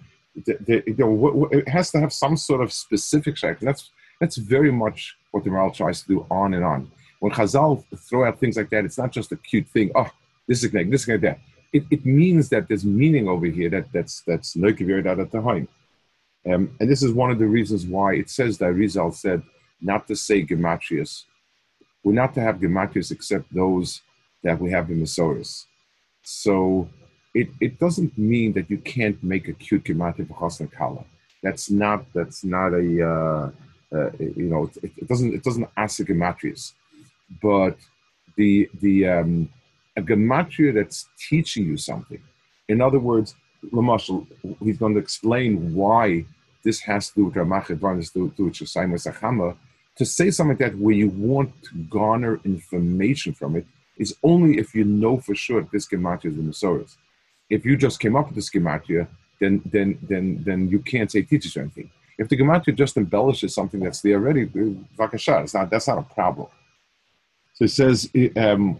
the, 0.44 0.58
the, 0.66 0.82
you 0.86 0.96
know, 0.98 1.48
it 1.50 1.68
has 1.68 1.90
to 1.92 2.00
have 2.00 2.12
some 2.12 2.36
sort 2.36 2.60
of 2.60 2.72
specific. 2.72 3.42
And 3.42 3.56
that's 3.60 3.90
that's 4.20 4.36
very 4.36 4.72
much 4.72 5.16
what 5.30 5.44
the 5.44 5.50
Maharal 5.50 5.74
tries 5.74 6.02
to 6.02 6.08
do 6.08 6.26
on 6.30 6.54
and 6.54 6.64
on. 6.64 6.90
When 7.20 7.32
Chazal 7.32 7.84
throw 8.08 8.26
out 8.26 8.38
things 8.38 8.56
like 8.56 8.70
that, 8.70 8.84
it's 8.84 8.98
not 8.98 9.12
just 9.12 9.32
a 9.32 9.36
cute 9.36 9.68
thing. 9.68 9.90
Oh, 9.94 10.10
this 10.46 10.62
is 10.62 10.72
like 10.72 10.90
this 10.90 11.02
is 11.02 11.08
like 11.08 11.20
that. 11.22 11.38
It, 11.74 11.84
it 11.90 12.06
means 12.06 12.48
that 12.50 12.68
there's 12.68 12.84
meaning 12.84 13.28
over 13.28 13.46
here 13.46 13.68
that 13.70 13.92
that's 13.92 14.22
that's. 14.22 14.56
Um, 14.56 14.64
and 16.78 16.90
this 16.90 17.02
is 17.02 17.12
one 17.12 17.30
of 17.30 17.38
the 17.38 17.46
reasons 17.46 17.86
why 17.86 18.14
it 18.14 18.30
says 18.30 18.58
that 18.58 18.72
Rizal 18.72 19.12
said 19.12 19.42
not 19.80 20.06
to 20.08 20.14
say 20.14 20.44
gematrias. 20.44 21.24
We're 22.02 22.12
not 22.12 22.34
to 22.34 22.40
have 22.40 22.56
gematrias 22.56 23.10
except 23.10 23.52
those 23.52 24.02
that 24.42 24.60
we 24.60 24.70
have 24.70 24.90
in 24.90 25.02
Masoris. 25.02 25.64
So 26.22 26.88
it, 27.34 27.48
it 27.60 27.78
doesn't 27.78 28.16
mean 28.16 28.52
that 28.52 28.70
you 28.70 28.78
can't 28.78 29.22
make 29.22 29.48
a 29.48 29.52
cute 29.52 29.84
gematria 29.84 30.28
for 30.28 30.34
Chasna 30.34 30.70
Kala. 30.70 31.04
That's 31.42 31.70
not 31.70 32.04
that's 32.14 32.44
not 32.44 32.72
a 32.72 33.12
uh, 33.12 33.50
uh, 33.94 34.10
you 34.18 34.48
know 34.52 34.70
it, 34.82 34.92
it, 34.96 35.08
doesn't 35.08 35.34
it 35.34 35.42
doesn't 35.42 35.68
ask 35.76 36.00
a 36.00 36.04
gematrias, 36.04 36.72
but 37.42 37.76
the 38.36 38.70
the 38.80 39.08
um, 39.08 39.48
a 39.96 40.02
gematria 40.02 40.74
that's 40.74 41.08
teaching 41.28 41.64
you 41.66 41.76
something. 41.76 42.22
In 42.68 42.80
other 42.80 42.98
words, 42.98 43.34
Lamashal, 43.72 44.26
he's 44.62 44.78
going 44.78 44.94
to 44.94 45.00
explain 45.00 45.74
why 45.74 46.24
this 46.64 46.80
has 46.80 47.08
to 47.10 47.14
do 47.14 47.24
with 47.26 47.34
Ramachid 47.34 47.78
Varnas, 47.78 48.12
to 48.12 48.32
do 48.36 48.44
with 48.44 48.54
Shosayim 48.54 49.56
To 49.96 50.04
say 50.04 50.30
something 50.30 50.56
like 50.56 50.72
that 50.72 50.78
where 50.78 50.94
you 50.94 51.08
want 51.10 51.50
to 51.64 51.74
garner 51.84 52.40
information 52.44 53.32
from 53.32 53.56
it 53.56 53.66
is 53.96 54.16
only 54.22 54.58
if 54.58 54.74
you 54.74 54.84
know 54.84 55.18
for 55.18 55.34
sure 55.34 55.60
that 55.62 55.70
this 55.70 55.86
gematria 55.86 56.26
is 56.26 56.36
the 56.36 56.42
Masoras. 56.42 56.96
If 57.50 57.64
you 57.64 57.76
just 57.76 58.00
came 58.00 58.16
up 58.16 58.26
with 58.26 58.34
this 58.34 58.50
gematria, 58.50 59.06
then 59.40 59.62
then 59.66 59.98
then 60.02 60.42
then 60.44 60.68
you 60.68 60.80
can't 60.80 61.10
say 61.10 61.22
teaches 61.22 61.56
or 61.56 61.60
anything. 61.60 61.90
If 62.18 62.28
the 62.28 62.36
gematria 62.36 62.74
just 62.74 62.96
embellishes 62.96 63.54
something 63.54 63.80
that's 63.80 64.00
there 64.00 64.14
already, 64.14 64.46
vakasha, 64.46 65.42
it's 65.42 65.54
not 65.54 65.70
that's 65.70 65.86
not 65.86 65.98
a 65.98 66.14
problem. 66.14 66.48
So 67.54 67.64
it 67.66 67.70
says 67.70 68.10
um, 68.36 68.78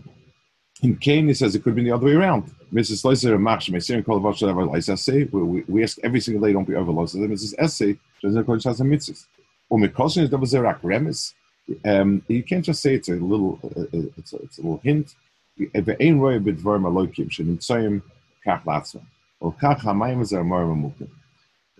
in 0.84 0.96
Cain, 0.98 1.28
he 1.28 1.34
says 1.34 1.56
it 1.56 1.64
could 1.64 1.76
be 1.76 1.84
the 1.84 1.92
other 1.92 2.06
way 2.06 2.14
around. 2.14 2.52
Mrs. 2.74 3.00
Slicer 3.00 3.36
and 3.36 3.46
Machsh, 3.46 3.70
Messiah 3.70 4.02
call 4.02 4.20
the 4.20 4.28
Vashal 4.28 4.50
ever 4.50 4.76
essay. 4.78 5.26
We 5.26 5.84
ask 5.84 5.98
every 6.04 6.22
single 6.22 6.46
day, 6.46 6.54
don't 6.54 6.68
be 6.68 6.76
overloaded. 6.76 7.16
Mrs. 7.16 7.56
Essay, 7.58 7.98
doesn't 8.22 8.46
call 8.46 8.56
it 8.56 8.62
Shazam 8.62 8.88
Mitzvahs. 8.90 9.26
Or 9.70 9.78
Mikoshin 9.78 10.24
is 10.24 10.30
double 10.30 10.48
zerak 10.48 10.80
remis. 10.84 11.34
Um, 11.86 12.24
you 12.28 12.44
can't 12.44 12.66
just 12.66 12.82
say 12.82 12.96
it's 12.96 13.10
a 13.10 13.14
little, 13.14 13.60
uh, 13.64 13.82
uh 13.82 14.02
it's, 14.18 14.34
a, 14.34 14.38
it's 14.38 14.58
a 14.58 14.62
little 14.62 14.82
hint. 14.84 15.16
ואין 15.86 16.18
רואה 16.18 16.40
בדברים 16.40 16.86
אלוקים 16.86 17.30
שנמצאים 17.30 18.00
כך 18.46 18.68
לעצמם, 18.68 19.02
או 19.42 19.52
כך 19.58 19.86
המים 19.86 20.22
הזה 20.22 20.40
אמר 20.40 20.66
ממוקים. 20.66 21.08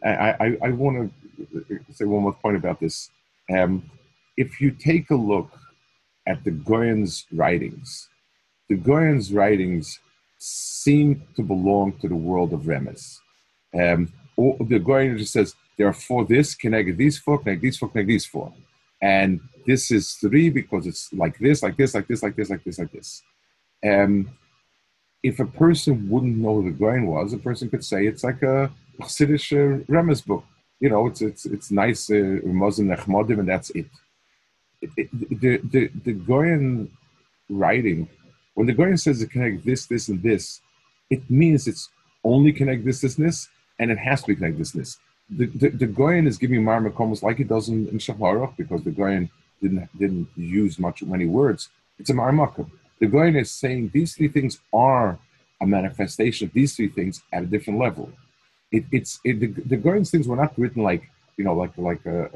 I, 0.04 0.32
I, 0.40 0.58
I 0.62 0.72
want 0.72 0.96
to 0.98 1.94
say 1.94 2.06
one 2.06 2.24
more 2.24 2.34
point 2.34 2.56
about 2.56 2.80
this. 2.80 3.10
Um, 3.50 3.84
if 4.38 4.62
you 4.62 4.72
take 4.72 5.10
a 5.12 5.16
look 5.16 5.52
at 6.26 6.44
the 6.46 6.52
Goyen's 6.52 7.26
writings, 7.34 8.08
the 8.69 8.77
Goyen's 8.77 9.33
writings 9.33 10.01
seem 10.39 11.23
to 11.37 11.43
belong 11.43 11.99
to 12.01 12.09
the 12.09 12.17
world 12.17 12.53
of 12.53 12.63
Remes. 12.63 13.19
Um, 13.75 14.13
the 14.37 14.79
Goyen 14.79 15.19
just 15.19 15.33
says 15.33 15.55
there 15.77 15.87
are 15.87 15.93
four 15.93 16.25
this, 16.25 16.55
connect 16.55 16.97
these 16.97 17.19
four, 17.19 17.39
connect 17.39 17.63
these 17.63 17.77
four, 17.77 17.89
connect 17.89 18.09
these 18.09 18.27
four. 18.27 18.53
And 19.01 19.41
this 19.67 19.91
is 19.91 20.13
three 20.15 20.51
because 20.51 20.87
it's 20.87 21.13
like 21.13 21.39
this, 21.39 21.63
like 21.63 21.77
this, 21.77 21.95
like 21.95 22.07
this, 22.07 22.23
like 22.23 22.37
this, 22.37 22.51
like 22.51 22.65
this, 22.65 22.79
like 22.79 22.93
this. 22.93 23.23
Um, 23.85 24.31
if 25.23 25.41
a 25.41 25.47
person 25.47 26.09
wouldn't 26.09 26.37
know 26.37 26.61
who 26.61 26.71
the 26.71 26.79
Goyen 26.79 27.07
was, 27.07 27.33
a 27.33 27.39
person 27.39 27.71
could 27.71 27.85
say 27.85 28.07
it's 28.07 28.25
like 28.25 28.43
a 28.43 28.71
Chassidish 29.01 29.53
uh, 29.53 29.85
Remes 29.91 30.25
book. 30.25 30.45
You 30.81 30.91
know, 30.91 31.07
it's 31.07 31.23
it's 31.23 31.47
it's 31.47 31.71
nice 31.71 32.11
uh, 32.11 32.41
Muslim 32.45 32.89
Nechmodim, 32.89 33.39
and 33.41 33.49
that's 33.49 33.71
it. 33.71 33.87
it, 34.83 34.91
it 34.97 35.41
the, 35.41 35.57
the, 35.59 35.91
the 36.05 36.13
Goyen 36.13 36.91
writing 37.49 38.09
when 38.55 38.67
the 38.67 38.73
Goyen 38.73 38.97
says 38.97 39.21
it 39.21 39.31
connect 39.31 39.65
this, 39.65 39.87
this, 39.87 40.09
and 40.09 40.23
this, 40.23 40.61
it 41.11 41.29
means 41.29 41.67
it's 41.67 41.91
only 42.23 42.53
connect 42.53 42.85
this, 42.85 43.01
this, 43.01 43.19
and 43.19 43.27
this, 43.27 43.49
and 43.79 43.91
it 43.91 43.99
has 43.99 44.23
to 44.23 44.29
be 44.29 44.37
connect 44.37 44.59
this, 44.59 44.73
this. 44.73 44.99
The, 45.31 45.47
the, 45.47 45.69
the 45.71 46.09
is 46.27 46.39
giving 46.39 46.63
Mar 46.63 46.87
almost 46.97 47.23
like 47.23 47.41
it 47.41 47.49
does 47.49 47.69
in, 47.69 47.89
in 47.89 47.99
Shaharach 47.99 48.57
because 48.57 48.85
the 48.85 48.91
Goyen 48.91 49.31
didn't 49.63 49.89
didn't 49.99 50.29
use 50.37 50.79
much 50.79 51.03
many 51.03 51.27
words. 51.27 51.71
It's 51.99 52.11
a 52.11 52.15
Mar 52.15 52.33
The 53.01 53.07
Goyen 53.07 53.37
is 53.37 53.51
saying 53.51 53.91
these 53.93 54.15
three 54.15 54.29
things 54.29 54.61
are 54.73 55.19
a 55.61 55.67
manifestation 55.67 56.49
of 56.49 56.53
these 56.53 56.77
three 56.77 56.89
things 56.89 57.23
at 57.33 57.43
a 57.43 57.47
different 57.47 57.79
level. 57.79 58.11
It, 58.71 58.85
it's 58.93 59.21
it, 59.25 59.41
the, 59.41 59.47
the 59.47 59.77
Goyen's 59.77 60.11
things 60.11 60.29
were 60.29 60.37
not 60.37 60.59
written 60.59 60.83
like 60.83 61.09
you 61.37 61.45
know 61.45 61.55
like 61.55 61.77
like 61.79 62.05
a, 62.07 62.29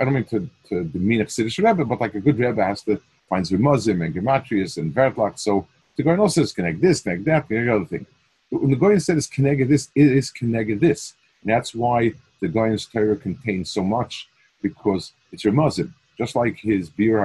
I 0.00 0.04
don't 0.04 0.14
mean 0.14 0.24
to 0.24 0.48
to 0.68 0.84
demean 0.84 1.20
a 1.20 1.26
Chassidish 1.26 1.62
Rebbe, 1.64 1.84
but 1.84 2.00
like 2.00 2.14
a 2.14 2.20
good 2.20 2.38
Rebbe 2.38 2.64
has 2.64 2.82
to 2.82 3.00
finds 3.32 3.50
Muslim 3.50 4.02
and 4.02 4.14
Gematrius 4.14 4.76
and 4.76 4.94
Vertlach. 4.94 5.38
So 5.38 5.66
the 5.96 6.02
Goyen 6.02 6.20
also 6.20 6.42
says 6.42 6.52
connect 6.52 6.82
this, 6.82 7.00
connect 7.00 7.24
that, 7.24 7.48
connect 7.48 7.66
the 7.66 7.74
other 7.76 7.86
thing. 7.86 8.06
But 8.50 8.60
when 8.60 8.70
the 8.70 8.76
Goyen 8.82 9.00
said 9.00 9.16
it's 9.16 9.26
connected 9.38 9.70
this, 9.70 9.88
it 9.94 10.08
is 10.20 10.30
connected 10.30 10.80
this. 10.80 11.14
And 11.40 11.48
that's 11.54 11.74
why 11.74 12.12
the 12.42 12.48
Goyen's 12.48 12.84
Torah 12.84 13.16
contains 13.16 13.70
so 13.70 13.82
much, 13.82 14.28
because 14.60 15.12
it's 15.32 15.46
Muslim. 15.46 15.94
Just 16.18 16.36
like 16.36 16.56
his 16.58 16.90
Bir 16.90 17.18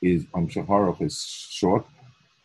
is 0.00 0.24
on 0.34 0.46
Shaharach 0.46 1.02
is 1.02 1.16
short, 1.60 1.84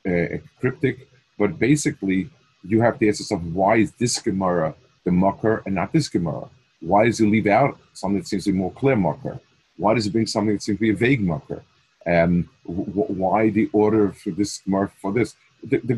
uh, 0.07 0.37
cryptic, 0.59 1.07
but 1.37 1.59
basically 1.59 2.27
you 2.63 2.81
have 2.81 2.97
to 2.97 3.07
ask 3.07 3.19
yourself, 3.19 3.43
why 3.59 3.73
is 3.83 3.91
this 4.01 4.17
Gemara 4.17 4.73
the 5.03 5.11
Makar 5.11 5.61
and 5.67 5.75
not 5.75 5.93
this 5.93 6.09
Gemara? 6.09 6.49
Why 6.81 7.05
does 7.05 7.19
he 7.19 7.27
leave 7.27 7.45
out 7.45 7.77
something 7.93 8.19
that 8.19 8.27
seems 8.27 8.45
to 8.45 8.51
be 8.51 8.57
more 8.57 8.71
clear 8.71 8.95
Makar? 8.95 9.39
Why 9.77 9.93
does 9.93 10.05
he 10.05 10.11
bring 10.11 10.25
something 10.25 10.55
that 10.55 10.63
seems 10.63 10.79
to 10.79 10.85
be 10.87 10.89
a 10.89 10.95
vague 10.95 11.21
Makar? 11.21 11.61
Um, 12.05 12.49
why 12.63 13.49
the 13.49 13.69
order 13.71 14.11
for 14.11 14.31
this 14.31 14.61
for 15.01 15.11
this? 15.13 15.35
The, 15.63 15.77
the 15.77 15.95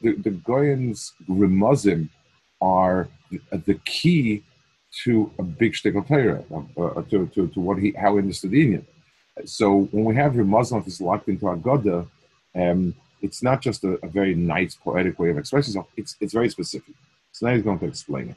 the, 0.00 0.12
the 0.14 0.30
Goyans 0.30 1.12
Remuzim 1.28 2.08
are 2.60 3.08
the, 3.30 3.40
the, 3.58 3.74
key 3.84 4.42
to 5.04 5.30
a 5.38 5.42
big 5.42 5.74
shtickle 5.74 6.06
Torah, 6.06 6.42
uh, 6.76 7.02
to, 7.02 7.26
to, 7.28 7.46
to 7.48 7.60
what 7.60 7.78
he 7.78 7.92
how 7.92 8.14
he 8.14 8.22
understood 8.22 8.50
the 8.50 8.66
inyan. 8.66 8.84
So 9.44 9.82
when 9.92 10.04
we 10.04 10.16
have 10.16 10.32
Remuzim 10.32 10.84
is 10.86 11.00
locked 11.00 11.28
into 11.28 11.48
Agoda, 11.48 12.06
um, 12.56 12.94
it's 13.22 13.42
not 13.42 13.60
just 13.60 13.84
a, 13.84 13.98
a, 14.02 14.08
very 14.08 14.34
nice 14.34 14.74
poetic 14.74 15.18
way 15.18 15.30
of 15.30 15.38
expressing 15.38 15.72
itself. 15.72 15.88
It's 15.96 16.16
it's 16.20 16.32
very 16.32 16.48
specific. 16.48 16.94
So 17.32 17.46
now 17.46 17.54
he's 17.54 17.62
going 17.62 17.78
to 17.80 17.86
explain 17.86 18.30
it. 18.30 18.36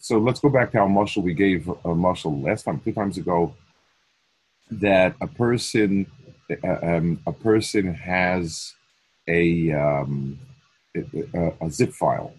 so 0.00 0.18
let's 0.18 0.40
go 0.40 0.48
back 0.48 0.72
to 0.72 0.78
our 0.78 0.88
mashal 0.88 1.22
we 1.22 1.34
gave 1.34 1.68
a 1.68 1.94
mashal 2.06 2.42
last 2.42 2.64
time, 2.64 2.80
two 2.80 2.92
times 2.92 3.18
ago, 3.18 3.54
that 4.70 5.14
a 5.20 5.26
person, 5.26 6.06
uh, 6.64 6.78
um, 6.82 7.20
a 7.26 7.32
person 7.32 7.94
has 7.94 8.74
a, 9.26 9.72
um, 9.72 10.38
a, 10.96 11.52
a 11.60 11.70
zip 11.70 11.92
file. 11.92 12.32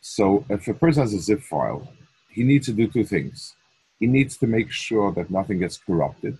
So 0.00 0.44
if 0.48 0.68
a 0.68 0.74
person 0.74 1.02
has 1.02 1.14
a 1.14 1.20
zip 1.20 1.42
file, 1.42 1.92
he 2.30 2.44
needs 2.44 2.66
to 2.66 2.72
do 2.72 2.86
two 2.86 3.04
things. 3.04 3.54
He 3.98 4.06
needs 4.06 4.36
to 4.38 4.46
make 4.46 4.70
sure 4.70 5.12
that 5.12 5.30
nothing 5.30 5.58
gets 5.58 5.78
corrupted, 5.78 6.36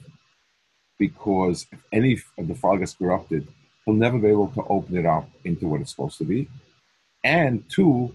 because 0.98 1.66
if 1.72 1.78
any 1.92 2.18
of 2.38 2.48
the 2.48 2.54
file 2.54 2.76
gets 2.76 2.94
corrupted, 2.94 3.48
he'll 3.84 3.94
never 3.94 4.18
be 4.18 4.28
able 4.28 4.48
to 4.48 4.62
open 4.64 4.96
it 4.96 5.06
up 5.06 5.28
into 5.44 5.66
what 5.66 5.80
it's 5.80 5.90
supposed 5.90 6.18
to 6.18 6.24
be. 6.24 6.48
And 7.24 7.68
two, 7.68 8.14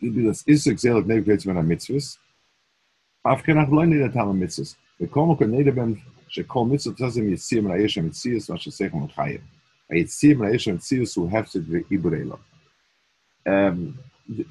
it 0.00 0.14
be 0.14 0.24
das 0.24 0.42
Isik 0.44 0.78
sehr 0.78 0.94
like 0.94 1.06
never 1.06 1.22
creates 1.22 1.46
when 1.46 1.56
a 1.56 1.62
mitzvahs. 1.62 2.18
Afkan 3.26 3.62
ach 3.62 3.70
loin 3.70 3.90
nida 3.90 4.12
tam 4.12 4.28
a 4.28 4.34
mitzvahs. 4.34 4.76
The 5.00 5.06
kol 5.06 5.34
mokor 5.34 5.48
nida 5.48 5.74
ben 5.74 6.00
she 6.28 6.42
kol 6.42 6.66
mitzvah 6.66 6.94
tzazim 6.94 7.30
yitziyim 7.30 7.64
ra'yesh 7.64 7.94
ha-mitziyus 7.94 8.48
ma 8.50 8.56
shesechem 8.56 9.08
ha-chayim. 9.08 9.40
A 9.90 9.94
yitziyim 9.94 10.38
ra'yesh 10.38 10.66
ha-mitziyus 10.66 11.14
who 11.14 11.26
have 11.28 11.48
to 11.50 11.60
be 11.60 11.82
ibrela. 11.84 12.38
Um, 13.46 13.98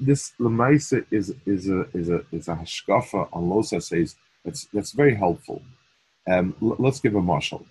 this 0.00 0.32
lemaise 0.38 1.04
is 1.10 1.34
is 1.46 1.68
a 1.68 1.86
is 1.94 2.08
a 2.08 2.24
is 2.32 2.48
a 2.48 2.54
hashkafa 2.54 3.28
on 3.32 3.44
losa 3.44 3.82
says 3.82 4.16
that's 4.44 4.66
that's 4.72 4.92
very 4.92 5.14
helpful. 5.14 5.62
Um, 6.26 6.54
l- 6.62 6.76
let's 6.78 7.00
give 7.00 7.14
a 7.14 7.20
mashal. 7.20 7.64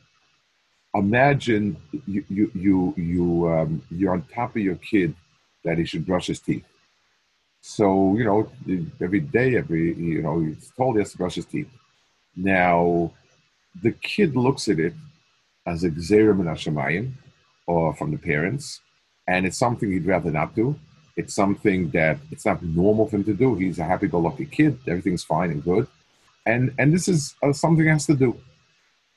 Imagine 0.94 1.78
you 2.06 2.24
you 2.30 2.52
you 2.54 2.94
you 2.98 3.48
um, 3.50 3.82
you're 3.90 4.14
on 4.14 4.24
top 4.34 4.56
of 4.56 4.62
your 4.62 4.76
kid 4.76 5.16
that 5.64 5.78
he 5.78 5.86
should 5.86 6.06
brush 6.06 6.28
his 6.28 6.40
teeth 6.40 6.66
so 7.66 8.14
you 8.18 8.26
know 8.26 8.52
every 9.02 9.22
day, 9.22 9.56
every 9.56 9.94
you 9.96 10.22
know 10.22 10.42
he's 10.42 10.70
told 10.76 10.96
he 10.96 11.00
has 11.00 11.14
to 11.14 11.18
brush 11.18 11.36
his 11.36 11.46
teeth. 11.46 11.72
Now, 12.36 13.12
the 13.82 13.94
kid 13.94 14.36
looks 14.36 14.68
at 14.68 14.80
it 14.80 14.94
as 15.66 15.86
a 15.86 15.90
gzerim 15.90 16.42
and 16.42 17.18
or 17.66 17.96
from 17.96 18.12
the 18.12 18.18
parents, 18.18 18.82
and 19.30 19.46
it's 19.46 19.58
something 19.58 19.90
he'd 19.90 20.06
rather 20.06 20.30
not 20.30 20.54
do. 20.54 20.78
It's 21.16 21.34
something 21.34 21.90
that 21.92 22.18
it's 22.32 22.46
not 22.46 22.62
normal 22.62 23.08
for 23.08 23.16
him 23.16 23.24
to 23.24 23.34
do. 23.34 23.56
He's 23.56 23.80
a 23.80 23.86
happy-go-lucky 23.86 24.48
kid. 24.48 24.78
Everything's 24.86 25.24
fine 25.24 25.50
and 25.52 25.64
good, 25.64 25.88
and 26.46 26.74
and 26.78 26.94
this 26.94 27.08
is 27.08 27.34
uh, 27.42 27.54
something 27.54 27.86
he 27.86 27.90
has 27.92 28.06
to 28.08 28.16
do. 28.16 28.38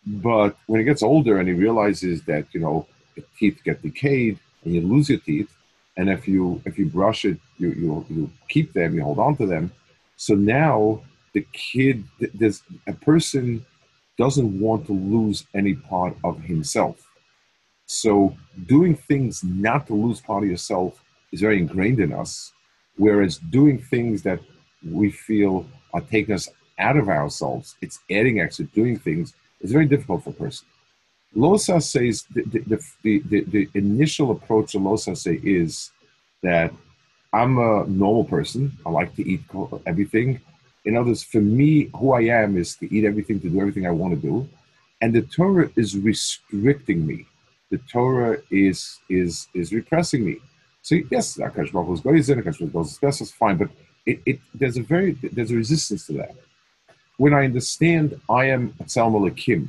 But 0.06 0.56
when 0.66 0.78
he 0.78 0.84
gets 0.84 1.02
older 1.02 1.38
and 1.40 1.48
he 1.48 1.54
realizes 1.54 2.22
that 2.30 2.46
you 2.52 2.60
know 2.60 2.86
the 3.16 3.24
teeth 3.36 3.58
get 3.64 3.82
decayed 3.82 4.38
and 4.62 4.72
you 4.72 4.82
lose 4.82 5.08
your 5.08 5.18
teeth, 5.18 5.52
and 5.96 6.08
if 6.08 6.28
you 6.28 6.62
if 6.64 6.78
you 6.78 6.86
brush 6.86 7.24
it, 7.24 7.40
you 7.58 7.70
you 7.70 8.06
you 8.08 8.30
keep 8.48 8.72
them, 8.72 8.94
you 8.94 9.02
hold 9.02 9.18
on 9.18 9.36
to 9.36 9.46
them. 9.46 9.72
So 10.16 10.34
now 10.34 11.02
the 11.34 11.46
kid, 11.52 12.04
there's 12.34 12.62
a 12.86 12.92
person 12.92 13.64
doesn't 14.18 14.58
want 14.58 14.86
to 14.86 14.92
lose 14.92 15.44
any 15.54 15.74
part 15.74 16.16
of 16.24 16.40
himself. 16.40 17.06
So 17.86 18.36
doing 18.66 18.96
things 18.96 19.44
not 19.44 19.86
to 19.88 19.94
lose 19.94 20.20
part 20.20 20.44
of 20.44 20.48
yourself 20.48 21.02
is 21.32 21.40
very 21.40 21.58
ingrained 21.58 22.00
in 22.00 22.12
us, 22.12 22.52
whereas 22.96 23.36
doing 23.36 23.78
things 23.78 24.22
that 24.22 24.40
we 24.82 25.10
feel 25.10 25.66
are 25.92 26.00
taking 26.00 26.34
us 26.34 26.48
out 26.78 26.96
of 26.96 27.08
ourselves, 27.08 27.76
it's 27.82 28.00
adding 28.10 28.40
extra, 28.40 28.64
doing 28.66 28.98
things, 28.98 29.34
is 29.60 29.72
very 29.72 29.86
difficult 29.86 30.24
for 30.24 30.30
a 30.30 30.34
person. 30.34 30.66
Losa 31.34 31.82
says 31.82 32.24
the, 32.34 32.42
the, 32.44 32.80
the, 33.02 33.22
the, 33.28 33.40
the 33.44 33.68
initial 33.74 34.30
approach 34.30 34.74
of 34.74 34.82
Losa 34.82 35.16
say 35.16 35.38
is 35.42 35.90
that 36.42 36.72
I'm 37.36 37.58
a 37.58 37.86
normal 37.86 38.24
person. 38.24 38.72
I 38.86 38.90
like 38.90 39.14
to 39.16 39.22
eat 39.30 39.42
everything. 39.84 40.40
In 40.86 40.96
other 40.96 41.08
words, 41.08 41.22
for 41.22 41.42
me, 41.58 41.90
who 41.98 42.12
I 42.12 42.22
am 42.42 42.56
is 42.56 42.76
to 42.76 42.86
eat 42.94 43.04
everything, 43.04 43.40
to 43.40 43.50
do 43.50 43.60
everything 43.60 43.86
I 43.86 43.90
want 43.90 44.14
to 44.14 44.20
do. 44.30 44.48
And 45.02 45.14
the 45.14 45.20
Torah 45.20 45.68
is 45.76 45.98
restricting 45.98 47.06
me. 47.06 47.26
The 47.70 47.78
Torah 47.92 48.38
is 48.50 49.00
is 49.10 49.48
is 49.52 49.72
repressing 49.78 50.24
me. 50.24 50.36
So 50.80 50.94
yes, 51.10 51.36
Akash 51.36 51.72
Baruch 51.72 52.02
goes 52.02 52.30
in, 52.30 52.40
Akash 52.42 52.72
goes 52.72 52.98
that's 52.98 53.30
fine, 53.32 53.56
but 53.58 53.70
it, 54.06 54.20
it 54.24 54.38
there's 54.54 54.78
a 54.78 54.82
very 54.94 55.10
there's 55.34 55.50
a 55.50 55.56
resistance 55.56 56.06
to 56.06 56.14
that. 56.14 56.34
When 57.18 57.34
I 57.34 57.44
understand 57.44 58.18
I 58.30 58.44
am 58.46 58.62
Tzelem 58.84 59.14
Elokim, 59.20 59.68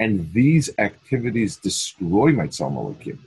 and 0.00 0.12
these 0.34 0.68
activities 0.78 1.56
destroy 1.56 2.32
my 2.32 2.48
Tzelem 2.48 2.76
Elokim, 2.82 3.18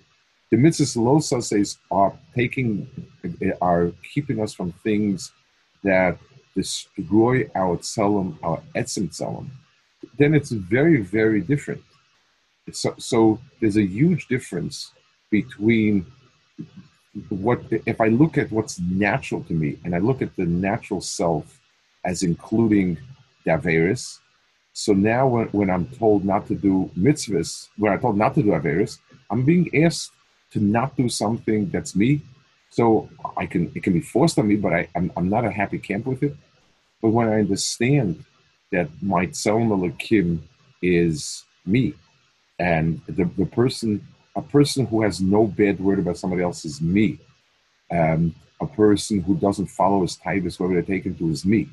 the 0.51 0.57
mitzvahs 0.57 0.95
losa 0.95 1.43
says 1.43 1.77
are 1.91 2.13
taking 2.35 2.87
are 3.61 3.91
keeping 4.13 4.41
us 4.41 4.53
from 4.53 4.71
things 4.71 5.31
that 5.83 6.17
destroy 6.55 7.49
our 7.55 7.77
tzelem, 7.77 8.37
our 8.43 8.61
etzem 8.75 9.07
tzelem, 9.09 9.47
then 10.17 10.33
it's 10.33 10.51
very, 10.51 11.01
very 11.01 11.41
different. 11.41 11.83
So, 12.71 12.95
so 12.97 13.39
there's 13.59 13.77
a 13.77 13.85
huge 13.85 14.27
difference 14.27 14.91
between 15.29 16.05
what 17.29 17.61
if 17.85 17.99
I 18.01 18.07
look 18.07 18.37
at 18.37 18.51
what's 18.51 18.79
natural 18.79 19.41
to 19.45 19.53
me 19.53 19.77
and 19.83 19.95
I 19.95 19.99
look 19.99 20.21
at 20.21 20.35
the 20.35 20.45
natural 20.45 21.01
self 21.01 21.59
as 22.05 22.23
including 22.23 22.97
Daveris. 23.45 24.19
So 24.73 24.93
now 24.93 25.27
when, 25.27 25.47
when 25.47 25.69
I'm 25.69 25.87
told 25.87 26.23
not 26.25 26.47
to 26.47 26.55
do 26.55 26.91
mitzvahs, 26.97 27.69
when 27.77 27.91
I'm 27.91 27.99
told 27.99 28.17
not 28.17 28.35
to 28.35 28.43
do 28.43 28.49
Averis, 28.49 28.99
I'm 29.31 29.43
being 29.43 29.67
asked 29.83 30.11
to 30.51 30.59
not 30.59 30.95
do 30.95 31.09
something 31.09 31.69
that's 31.69 31.95
me. 31.95 32.21
So 32.69 33.09
I 33.35 33.45
can 33.45 33.71
it 33.75 33.83
can 33.83 33.93
be 33.93 34.01
forced 34.01 34.37
on 34.39 34.47
me, 34.47 34.55
but 34.55 34.73
I, 34.73 34.87
I'm, 34.95 35.11
I'm 35.15 35.29
not 35.29 35.45
a 35.45 35.51
happy 35.51 35.79
camp 35.79 36.05
with 36.05 36.23
it. 36.23 36.35
But 37.01 37.09
when 37.09 37.29
I 37.29 37.39
understand 37.39 38.23
that 38.71 38.89
my 39.01 39.27
Tzelem 39.27 39.69
Elokim 39.69 40.39
is 40.81 41.43
me, 41.65 41.93
and 42.59 43.01
the, 43.07 43.25
the 43.25 43.45
person, 43.45 44.05
a 44.35 44.41
person 44.41 44.85
who 44.87 45.01
has 45.03 45.21
no 45.21 45.45
bad 45.45 45.79
word 45.79 45.99
about 45.99 46.17
somebody 46.17 46.43
else 46.43 46.65
is 46.65 46.81
me, 46.81 47.19
um, 47.91 48.33
a 48.59 48.67
person 48.67 49.21
who 49.21 49.35
doesn't 49.35 49.67
follow 49.67 50.01
his 50.01 50.17
taibas, 50.17 50.57
whoever 50.57 50.81
they 50.81 50.81
take 50.81 51.05
him 51.05 51.15
to 51.15 51.29
is 51.29 51.45
me. 51.45 51.69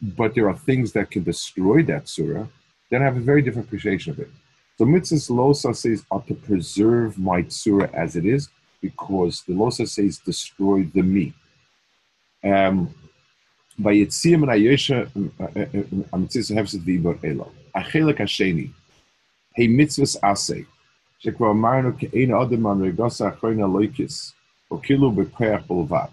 But 0.00 0.34
there 0.34 0.48
are 0.48 0.56
things 0.56 0.92
that 0.92 1.10
can 1.10 1.24
destroy 1.24 1.82
that 1.84 2.08
surah, 2.08 2.46
then 2.90 3.02
I 3.02 3.04
have 3.04 3.16
a 3.16 3.20
very 3.20 3.42
different 3.42 3.66
appreciation 3.68 4.12
of 4.12 4.20
it. 4.20 4.30
So 4.81 4.85
mitzvahs 4.85 5.29
losa 5.29 5.75
says 5.75 6.03
are 6.11 6.21
to 6.27 6.33
preserve 6.33 7.17
my 7.17 7.43
surah 7.47 7.89
as 7.93 8.15
it 8.15 8.25
is, 8.25 8.49
because 8.81 9.43
the 9.47 9.53
losa 9.53 9.87
says 9.87 10.19
destroy 10.19 10.83
the 10.93 11.03
me. 11.03 11.33
Um, 12.43 12.89
ביציאה 13.79 14.37
מן 14.37 14.49
הישע, 14.49 15.03
המצווה 16.13 16.61
הפסד 16.61 16.77
ועיבור 16.85 17.13
אלו. 17.23 17.45
החלק 17.75 18.21
השני, 18.21 18.67
היי 19.57 19.67
מצווס 19.67 20.23
עשי, 20.23 20.63
שכבר 21.19 21.51
אמרנו 21.51 21.89
כאין 21.97 22.33
אדם 22.33 22.61
מהמרגוס 22.61 23.21
האחרון 23.21 23.63
הלויקיס, 23.63 24.33
או 24.71 24.81
כאילו 24.81 25.11
בכוח 25.11 25.61
בלבד. 25.69 26.07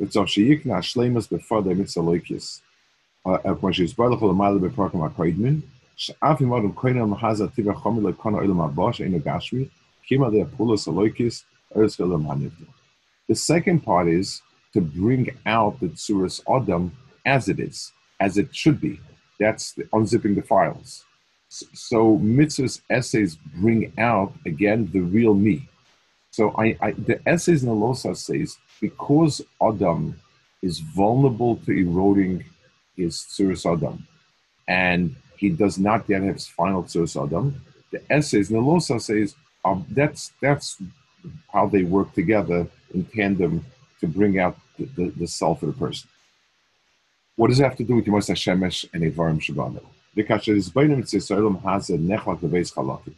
וצריך 0.00 0.28
שיקנה 0.28 0.78
השלמס 0.78 1.32
בפוד 1.32 1.68
המצווה 1.68 2.06
לויקיס, 2.06 2.62
כמו 3.60 3.72
שהסבר 3.72 4.08
לך 4.08 4.22
למעלה 4.22 4.58
בפרקם 4.58 5.02
הקוידמן, 5.02 5.54
שאף 5.96 6.42
אם 6.42 6.52
אדם 6.52 6.72
כהן 6.76 6.98
המחז 6.98 7.40
הטבע 7.40 7.74
חומר 7.74 8.08
לכון 8.10 8.34
העולם 8.34 8.60
הבא 8.60 8.92
שאינו 8.92 9.18
גשמי, 9.24 9.64
כמעט 10.02 10.32
הפולוס 10.42 10.88
הלויקיס, 10.88 11.44
ארץ 11.76 12.00
ולם 12.00 12.30
הנבדו. 12.30 12.64
The 13.30 13.34
second 13.34 13.84
part 13.84 14.08
is 14.08 14.42
to 14.74 14.80
bring 14.80 15.30
out 15.46 15.80
the 15.80 15.88
Tsuras 15.88 16.40
Adam 16.48 16.92
as 17.24 17.48
it 17.48 17.58
is, 17.60 17.92
as 18.20 18.36
it 18.36 18.54
should 18.54 18.80
be. 18.80 18.98
That's 19.38 19.72
the, 19.72 19.84
unzipping 19.98 20.34
the 20.34 20.42
files. 20.42 21.04
So 21.48 22.18
mitzvahs 22.18 22.80
essays 22.90 23.36
bring 23.62 23.92
out 23.98 24.32
again 24.46 24.88
the 24.92 25.00
real 25.00 25.34
me. 25.34 25.68
So 26.30 26.54
I, 26.64 26.66
I 26.80 26.92
the 26.92 27.20
essays 27.26 27.62
in 27.62 27.68
the 27.68 27.74
Losa 27.74 28.16
says 28.16 28.56
because 28.80 29.42
Adam 29.60 30.18
is 30.62 30.80
vulnerable 30.80 31.56
to 31.64 31.72
eroding 31.84 32.44
his 32.96 33.14
Tsuras 33.30 33.64
Adam, 33.70 34.06
and 34.66 35.14
he 35.36 35.48
does 35.50 35.78
not 35.78 36.00
yet 36.08 36.22
have 36.22 36.34
his 36.34 36.46
final 36.46 36.82
Tsuras 36.84 37.14
Adam. 37.22 37.60
The 37.90 38.00
essays 38.10 38.50
in 38.50 38.56
the 38.56 38.62
Losa 38.62 39.00
says 39.00 39.34
um, 39.64 39.84
that's 39.90 40.32
that's 40.40 40.80
how 41.52 41.66
they 41.66 41.84
work 41.84 42.12
together 42.14 42.66
in 42.94 43.04
tandem 43.04 43.64
to 44.00 44.06
bring 44.06 44.38
out 44.38 44.56
the, 44.78 44.84
the, 44.96 45.06
the 45.20 45.26
self 45.26 45.62
of 45.62 45.68
the 45.72 45.78
person. 45.86 46.08
What 47.36 47.48
does 47.48 47.60
it 47.60 47.64
have 47.64 47.76
to 47.76 47.84
do 47.84 47.96
with 47.96 48.06
Yemos 48.06 48.28
HaShemesh 48.30 48.86
and 48.92 49.02
Evarim 49.02 49.40
Shabbat? 49.40 49.84
וכאשר 50.16 50.52
הסברנו 50.52 50.96
מציאס 50.96 51.30
העולם 51.30 51.68
הזה 51.68 51.94
נחלק 51.98 52.42
לבייס 52.42 52.72
חלקים, 52.72 53.14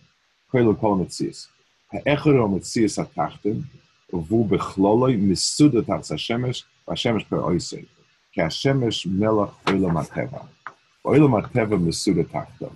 כולל 0.50 0.74
כל 0.80 0.92
המציאס. 0.92 1.48
האחר 1.92 2.30
הוא 2.30 2.44
המציאס 2.44 2.98
התחתן, 2.98 3.58
והוא 4.12 4.48
בכלולוי 4.48 5.16
מסודר 5.16 5.80
תחת 5.80 6.10
השמש, 6.10 6.64
והשמש 6.88 7.24
כאויסי. 7.24 7.84
כי 8.32 8.42
השמש 8.42 9.06
מלך 9.06 9.50
עולם 9.68 9.96
הטבע. 9.96 10.38
עולם 11.02 11.34
הטבע 11.34 11.76
מסודר 11.76 12.22
תחתו. 12.22 12.70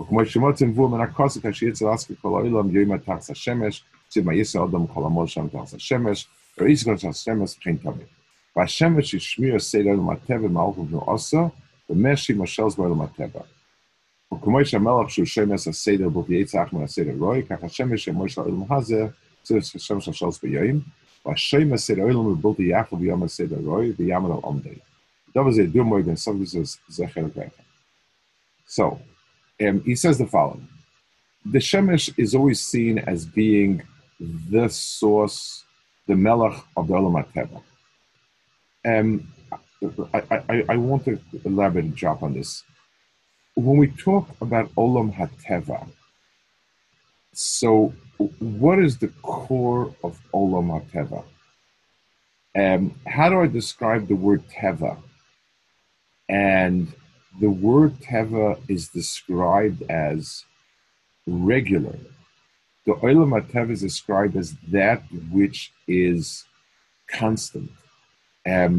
וכמו 0.00 0.26
שמוצאים 0.26 0.74
בו 0.74 0.88
מן 0.88 1.00
הכוסק 1.00 1.46
אשר 1.46 1.66
יצא 1.66 1.84
לעסקי 1.84 2.14
כל 2.22 2.28
העולם 2.28 2.70
יוימה 2.70 2.98
תחת 2.98 3.30
השמש, 3.30 3.84
ציב 4.08 4.26
מה 4.26 4.34
יסע 4.34 4.64
אדם 4.64 4.86
כל 4.86 5.00
עמוד 5.04 5.28
שם 5.28 5.48
תחת 5.48 5.74
השמש, 5.74 6.28
וראיס 6.58 6.84
כל 6.84 6.94
השמש 7.08 7.56
וכן 7.58 7.76
תמיד. 7.76 8.06
והשמש 8.56 9.14
ישמיר 9.14 9.58
סדר 9.58 9.90
עולם 9.90 10.10
הטבע 10.10 10.48
מלכות 10.48 10.92
ונעושה, 10.92 11.40
ומשי 11.90 12.32
משלס 12.32 12.76
בעולם 12.76 13.00
הטבע. 13.00 13.40
וכמו 14.34 14.64
שהמלך 14.64 15.10
שהוא 15.10 15.26
שמש 15.26 15.68
הסדר 15.68 16.08
בו 16.08 16.24
יצח 16.28 16.68
מן 16.72 16.82
הסדר 16.82 17.12
רוי, 17.18 17.42
כך 17.42 17.64
השמש 17.64 18.04
שמור 18.04 18.28
של 18.28 18.40
העולם 18.40 18.72
הזה, 18.72 19.06
צורך 19.42 19.62
השמש 19.74 20.08
השלס 20.08 20.42
ביום, 20.42 20.80
והשם 21.26 21.72
הסדר 21.72 22.02
העולם 22.02 22.26
ובלתי 22.26 22.62
יחד 22.62 22.98
ביום 22.98 23.22
הסדר 23.22 23.56
רוי, 23.64 23.92
ויאמן 23.98 24.30
על 24.30 24.38
עומדי. 24.42 24.74
So, 28.65 28.99
um, 29.67 29.81
he 29.83 29.95
says 29.95 30.17
the 30.17 30.25
following 30.25 30.67
The 31.45 31.59
Shemesh 31.59 32.13
is 32.17 32.35
always 32.35 32.61
seen 32.61 32.99
as 32.99 33.25
being 33.25 33.83
the 34.19 34.67
source, 34.69 35.63
the 36.07 36.15
Melech 36.15 36.57
of 36.77 36.87
the 36.87 36.93
Olam 36.93 37.25
HaTeva. 37.25 37.61
Um, 38.85 39.27
I, 40.13 40.41
I, 40.49 40.65
I 40.69 40.77
want 40.77 41.05
to 41.05 41.19
elaborate 41.45 41.85
and 41.85 41.95
drop 41.95 42.23
on 42.23 42.33
this. 42.33 42.63
When 43.55 43.77
we 43.77 43.87
talk 43.87 44.29
about 44.41 44.73
Olam 44.75 45.13
HaTeva, 45.13 45.87
so 47.33 47.93
what 48.39 48.79
is 48.79 48.97
the 48.97 49.07
core 49.21 49.93
of 50.03 50.19
Olam 50.33 50.69
HaTeva? 50.69 51.23
Um, 52.53 52.93
how 53.07 53.29
do 53.29 53.41
I 53.41 53.47
describe 53.47 54.07
the 54.07 54.15
word 54.15 54.43
Teva? 54.49 54.97
And 56.61 56.93
the 57.43 57.53
word 57.67 57.91
Teva 58.07 58.47
is 58.75 58.83
described 58.89 59.81
as 59.89 60.45
regular. 61.25 61.97
The 62.85 62.93
Olam 63.07 63.31
HaTeva 63.37 63.71
is 63.71 63.81
described 63.81 64.35
as 64.35 64.49
that 64.77 65.01
which 65.37 65.71
is 65.87 66.45
constant. 67.21 67.71
Um, 68.53 68.73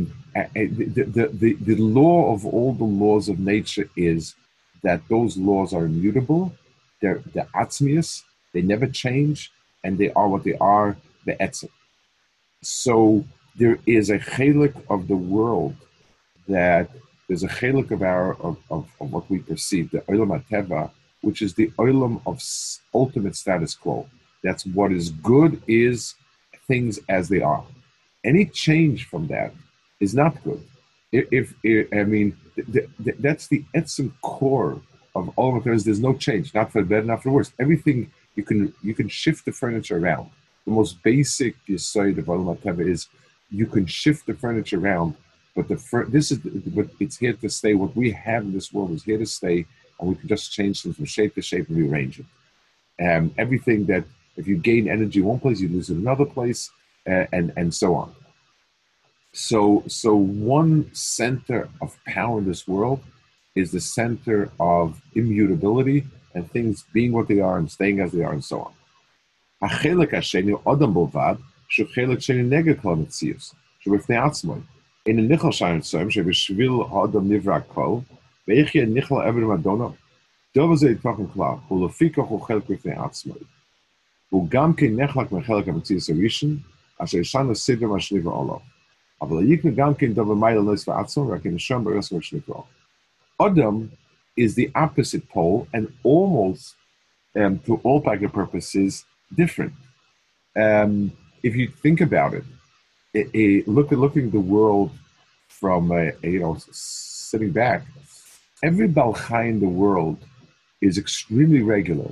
the, 0.55 1.05
the, 1.17 1.27
the, 1.43 1.53
the 1.69 1.77
law 1.77 2.33
of 2.35 2.41
all 2.47 2.73
the 2.73 2.93
laws 3.05 3.29
of 3.29 3.39
nature 3.55 3.89
is 3.97 4.35
that 4.83 5.01
those 5.09 5.37
laws 5.37 5.73
are 5.73 5.85
immutable, 5.85 6.43
they're, 7.01 7.23
they're 7.33 7.53
atzmius, 7.63 8.23
they 8.53 8.63
never 8.63 8.87
change, 8.87 9.39
and 9.85 9.99
they 9.99 10.11
are 10.13 10.29
what 10.29 10.45
they 10.45 10.57
are, 10.77 10.97
the 11.27 11.35
etzim. 11.47 11.71
So 12.63 13.25
there 13.57 13.79
is 13.87 14.11
a 14.11 14.19
chelik 14.19 14.77
of 14.89 15.09
the 15.09 15.21
world 15.35 15.75
that 16.49 16.91
there's 17.33 17.45
a 17.45 17.49
chelik 17.49 17.91
of 17.91 18.03
our 18.03 18.35
of, 18.43 18.59
of, 18.71 18.87
of, 19.01 19.11
what 19.11 19.29
we 19.31 19.39
perceive, 19.39 19.91
the 19.91 20.01
olam 20.13 20.31
ateva, 20.39 20.91
which 21.23 21.41
is 21.41 21.55
the 21.55 21.69
olam 21.79 22.21
of 22.27 22.37
ultimate 22.93 23.35
status 23.35 23.75
quo. 23.75 24.07
That's 24.45 24.67
what 24.67 24.93
is 24.93 25.09
good 25.09 25.63
is 25.67 26.15
things 26.69 26.99
as 27.09 27.31
they 27.31 27.41
are. 27.41 27.65
Any 28.23 28.45
change 28.45 29.07
from 29.07 29.29
that 29.29 29.55
is 29.99 30.15
not 30.15 30.45
good. 30.45 30.63
If, 31.11 31.55
if 31.63 31.89
I 31.95 32.05
mean, 32.05 32.37
the, 32.57 32.87
the, 33.01 33.13
that's 33.13 33.47
the 33.49 33.65
essence 33.75 34.13
core 34.21 34.79
of 35.15 35.31
all 35.37 35.57
of 35.57 35.67
it. 35.67 35.85
There's 35.85 36.01
no 36.01 36.13
change, 36.13 36.53
not 36.53 36.71
for 36.71 36.83
better, 36.83 37.07
not 37.07 37.23
for 37.23 37.31
worse. 37.31 37.51
Everything 37.59 38.13
you 38.35 38.45
can 38.45 38.75
you 38.83 38.95
can 38.95 39.09
shift 39.09 39.47
the 39.47 39.53
furniture 39.53 39.97
around. 39.97 40.29
The 40.67 40.73
most 40.73 41.03
basic 41.03 41.55
side 41.79 42.19
of 42.19 42.27
Olam 42.27 42.59
Teva 42.59 42.87
is 42.87 43.09
you 43.51 43.67
can 43.67 43.87
shift 43.87 44.27
the 44.27 44.35
furniture 44.35 44.79
around, 44.79 45.15
but 45.56 45.68
the 45.68 45.78
fir- 45.78 46.06
this 46.06 46.32
is 46.32 46.40
but 46.78 46.88
it's 47.00 47.18
here 47.18 47.34
to 47.34 47.50
stay. 47.50 47.74
What 47.74 47.96
we 47.96 48.12
have 48.12 48.44
in 48.44 48.54
this 48.54 48.72
world 48.74 48.92
is 48.92 49.04
here 49.04 49.18
to 49.18 49.26
stay, 49.26 49.66
and 50.00 50.10
we 50.10 50.16
can 50.16 50.28
just 50.28 50.52
change 50.52 50.82
things 50.82 50.96
from 50.96 51.06
shape 51.06 51.36
to 51.36 51.42
shape 51.42 51.68
and 51.70 51.78
rearrange 51.78 52.20
it. 52.20 52.26
Um, 53.06 53.34
everything 53.38 53.86
that 53.88 54.04
if 54.36 54.48
you 54.48 54.58
gain 54.58 54.88
energy 54.88 55.20
in 55.20 55.26
one 55.26 55.40
place, 55.40 55.60
you 55.60 55.70
lose 55.70 55.90
it 55.90 55.94
in 55.94 56.00
another 56.00 56.26
place, 56.26 56.70
uh, 57.08 57.26
and 57.32 57.54
and 57.56 57.74
so 57.74 57.96
on. 57.96 58.14
So, 59.34 59.84
so 59.88 60.16
one 60.16 60.90
center 60.96 61.70
of 61.82 61.96
power 62.06 62.40
in 62.40 62.46
this 62.46 62.68
world 62.68 63.02
is 63.56 63.72
the 63.72 63.80
center 63.80 64.52
of 64.60 65.00
immutability 65.14 66.06
and 66.34 66.50
things 66.52 66.86
being 66.92 67.12
what 67.12 67.28
they 67.28 67.40
are 67.40 67.58
and 67.58 67.70
staying 67.70 68.00
as 68.00 68.12
they 68.12 68.24
are 68.24 68.34
and 68.34 68.44
so 68.44 68.62
on. 68.62 68.74
החלק 69.62 70.14
השני 70.14 70.52
הוא 70.52 70.74
אדם 70.74 70.94
בלבד, 70.94 71.36
שהוא 71.70 71.88
חלק 71.94 72.20
שני 72.20 72.44
נגד 72.44 72.80
כל 72.82 72.94
המציאות, 72.94 73.54
שהוא 73.80 73.98
בפני 73.98 74.18
עצמו. 74.18 74.56
אין 75.06 75.20
הניכל 75.20 75.52
שם 75.52 75.78
מסוים 75.78 76.10
שבשביל 76.10 76.72
האדם 76.92 77.32
נברא 77.32 77.56
הכל, 77.56 77.98
ואיך 78.48 78.76
יהיה 78.76 78.86
ניכל 78.86 79.22
עבד 79.22 79.40
מדונו? 79.40 79.94
דבר 80.58 80.76
זה 80.76 80.90
יתוכן 80.90 81.28
כלל, 81.34 81.54
ולפי 81.72 82.10
כך 82.10 82.24
הוא 82.24 82.42
חלק 82.42 82.70
בפני 82.70 82.94
עצמו. 82.94 83.34
הוא 84.30 84.48
גם 84.50 84.74
כן 84.74 84.96
נחלק 84.96 85.32
מחלק 85.32 85.68
המציאות 85.68 86.04
הראשון, 86.10 86.58
אשר 86.98 87.18
ישן 87.18 87.48
לסדר 87.52 87.88
מה 87.88 88.00
שנברא 88.00 88.42
עליו. 88.42 88.60
אבל 89.22 89.52
יקנה 89.52 89.72
גם 89.76 89.94
כן 89.94 90.14
דבר 90.14 90.34
מיילה 90.34 90.62
נס 90.62 90.88
ועצמו, 90.88 91.30
רק 91.30 91.46
אין 91.46 91.60
שם 91.60 91.84
ברס 91.84 92.12
מה 92.12 92.22
שנברא. 92.22 92.62
Adam 93.42 93.90
is 94.40 94.56
the 94.56 94.70
opposite 94.76 95.30
pole 95.30 95.68
and 95.74 95.86
almost, 96.04 96.76
um, 97.36 97.60
to 97.66 97.80
all 97.84 98.02
practical 98.02 98.34
purposes, 98.42 99.06
different. 99.36 99.74
Um, 100.56 101.12
if 101.44 101.56
you 101.56 101.68
think 101.84 102.02
about 102.02 102.34
it, 102.34 102.46
a, 103.15 103.27
a, 103.37 103.63
look 103.65 103.93
at 103.93 103.99
looking 103.99 104.31
the 104.31 104.41
world 104.41 104.91
from 105.49 105.91
a, 105.93 106.13
a, 106.23 106.31
you 106.31 106.41
know 106.41 106.57
sitting 106.71 107.51
back, 107.51 107.85
every 108.63 108.89
balchai 108.89 109.49
in 109.49 109.61
the 109.61 109.69
world 109.69 110.19
is 110.81 110.99
extremely 110.99 111.63
regular, 111.63 112.11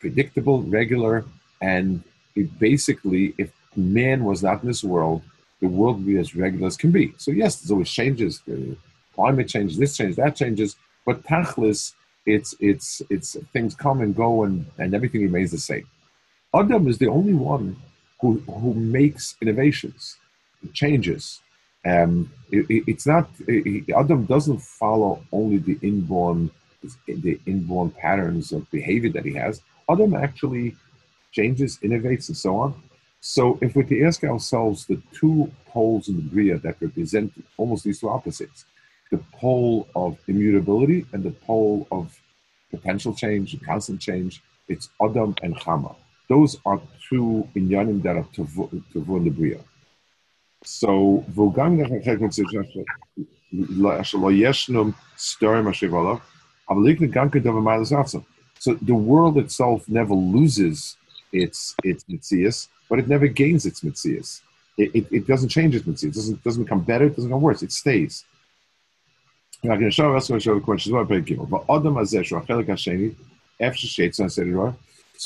predictable, 0.00 0.62
regular, 0.62 1.24
and 1.60 2.02
it 2.34 2.58
basically, 2.58 3.34
if 3.38 3.52
man 3.76 4.24
was 4.24 4.42
not 4.42 4.62
in 4.62 4.68
this 4.68 4.84
world, 4.84 5.22
the 5.60 5.68
world 5.68 5.96
would 5.96 6.06
be 6.06 6.18
as 6.18 6.34
regular 6.34 6.66
as 6.66 6.76
can 6.76 6.90
be. 6.90 7.14
So 7.16 7.30
yes, 7.30 7.56
there's 7.56 7.70
always 7.70 7.90
changes. 7.90 8.42
Climate 9.14 9.48
change, 9.48 9.76
this 9.76 9.96
change, 9.96 10.16
that 10.16 10.36
changes, 10.36 10.76
but 11.04 11.22
tachlis, 11.22 11.94
it's 12.26 12.54
it's 12.60 13.00
it's 13.08 13.36
things 13.52 13.74
come 13.74 14.00
and 14.00 14.14
go 14.14 14.42
and, 14.44 14.66
and 14.78 14.94
everything 14.94 15.22
remains 15.22 15.52
the 15.52 15.58
same. 15.58 15.86
Adam 16.54 16.88
is 16.88 16.98
the 16.98 17.08
only 17.08 17.34
one 17.34 17.76
who 18.20 18.38
who 18.40 18.74
makes 18.74 19.36
innovations, 19.40 20.16
changes. 20.74 21.40
Um, 21.84 22.32
it, 22.50 22.66
it, 22.68 22.84
it's 22.86 23.06
not 23.06 23.28
it, 23.46 23.90
Adam 23.94 24.24
doesn't 24.24 24.60
follow 24.60 25.22
only 25.32 25.58
the 25.58 25.78
inborn 25.82 26.50
the 27.06 27.40
inborn 27.46 27.90
patterns 27.90 28.52
of 28.52 28.70
behavior 28.70 29.10
that 29.10 29.24
he 29.24 29.34
has. 29.34 29.62
Adam 29.88 30.14
actually 30.14 30.76
changes, 31.32 31.78
innovates, 31.78 32.28
and 32.28 32.36
so 32.36 32.56
on. 32.56 32.74
So 33.20 33.58
if 33.60 33.74
to 33.74 34.04
ask 34.04 34.22
ourselves 34.24 34.86
the 34.86 35.00
two 35.12 35.50
poles 35.66 36.08
in 36.08 36.16
the 36.16 36.22
Bria 36.22 36.58
that 36.58 36.76
represent 36.80 37.32
almost 37.56 37.84
these 37.84 38.00
two 38.00 38.08
opposites, 38.08 38.64
the 39.10 39.18
pole 39.32 39.88
of 39.94 40.18
immutability 40.28 41.06
and 41.12 41.22
the 41.22 41.30
pole 41.30 41.86
of 41.90 42.18
potential 42.70 43.14
change, 43.14 43.56
constant 43.62 44.00
change. 44.00 44.42
It's 44.68 44.88
Adam 45.00 45.34
and 45.42 45.56
Chama. 45.56 45.94
Those 46.28 46.58
are 46.66 46.80
two 47.08 47.48
inyanim 47.54 48.02
that 48.02 48.16
are 48.16 48.24
Tavu 48.24 48.72
and 48.72 49.26
the 49.26 49.30
Bria. 49.30 49.60
So, 50.66 51.24
so 58.58 58.74
the 58.74 58.94
world 58.94 59.38
itself 59.38 59.88
never 59.88 60.14
loses 60.14 60.96
its 61.32 61.74
its 61.84 62.04
mitzias, 62.04 62.68
but 62.88 62.98
it 62.98 63.08
never 63.08 63.26
gains 63.26 63.66
its 63.66 63.80
mitzias. 63.80 64.40
It, 64.78 64.94
it, 64.94 65.06
it, 65.10 65.26
doesn't 65.26 65.48
change 65.48 65.74
its 65.74 65.86
mitzias. 65.86 66.04
It 66.04 66.14
doesn't, 66.14 66.44
doesn't 66.44 66.64
become 66.64 66.82
better. 66.82 67.06
It 67.06 67.16
doesn't 67.16 67.30
become 67.30 67.40
worse. 67.40 67.62
It 67.62 67.72
stays. 67.72 68.24
So 69.62 69.70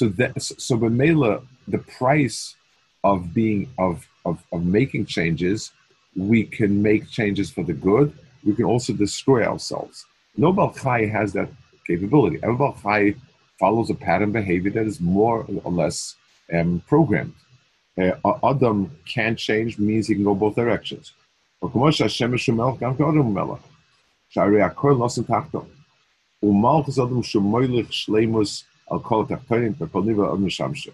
that 0.08 0.40
so 0.40 0.76
Bemela, 0.78 1.44
the 1.66 1.78
price 1.78 2.54
of 3.02 3.34
being 3.34 3.68
of, 3.78 4.06
of 4.29 4.37
of 4.53 4.65
making 4.79 5.05
changes, 5.17 5.59
we 6.15 6.39
can 6.57 6.71
make 6.89 7.03
changes 7.09 7.47
for 7.55 7.63
the 7.69 7.77
good. 7.89 8.07
We 8.45 8.53
can 8.59 8.65
also 8.73 8.93
destroy 8.93 9.41
ourselves. 9.51 10.05
No 10.37 10.49
Balchai 10.53 11.01
has 11.17 11.33
that 11.33 11.49
capability. 11.87 12.37
Every 12.43 12.57
Balchai 12.63 13.15
follows 13.59 13.89
a 13.89 13.95
pattern 13.95 14.31
behavior 14.31 14.71
that 14.71 14.85
is 14.85 14.99
more 14.99 15.45
or 15.63 15.71
less 15.71 16.15
um, 16.53 16.81
programmed. 16.87 17.35
Uh, 17.97 18.11
Adam 18.43 18.77
can't 19.05 19.37
change 19.37 19.79
means 19.79 20.07
he 20.07 20.15
can 20.15 20.23
go 20.23 20.35
both 20.35 20.55
directions. 20.55 21.13
שהרי 24.29 24.61
הכל 24.61 24.95
נוסן 24.97 25.23
תחתו. 25.23 25.65
ומלכוס 26.43 26.99
אדם 26.99 27.23
שמויlich 27.23 27.91
שלימוס 27.91 28.63
על 28.89 28.99
כל 28.99 29.23
התחתונים, 29.23 29.73
וכל 29.79 30.01
ניבה 30.03 30.33
אדם 30.33 30.45
משמשי. 30.45 30.89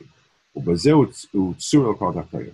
ובזה 0.56 0.92
הוא 1.32 1.54
צור 1.58 1.88
על 1.88 1.96
כל 1.96 2.12
התחתונים. 2.16 2.54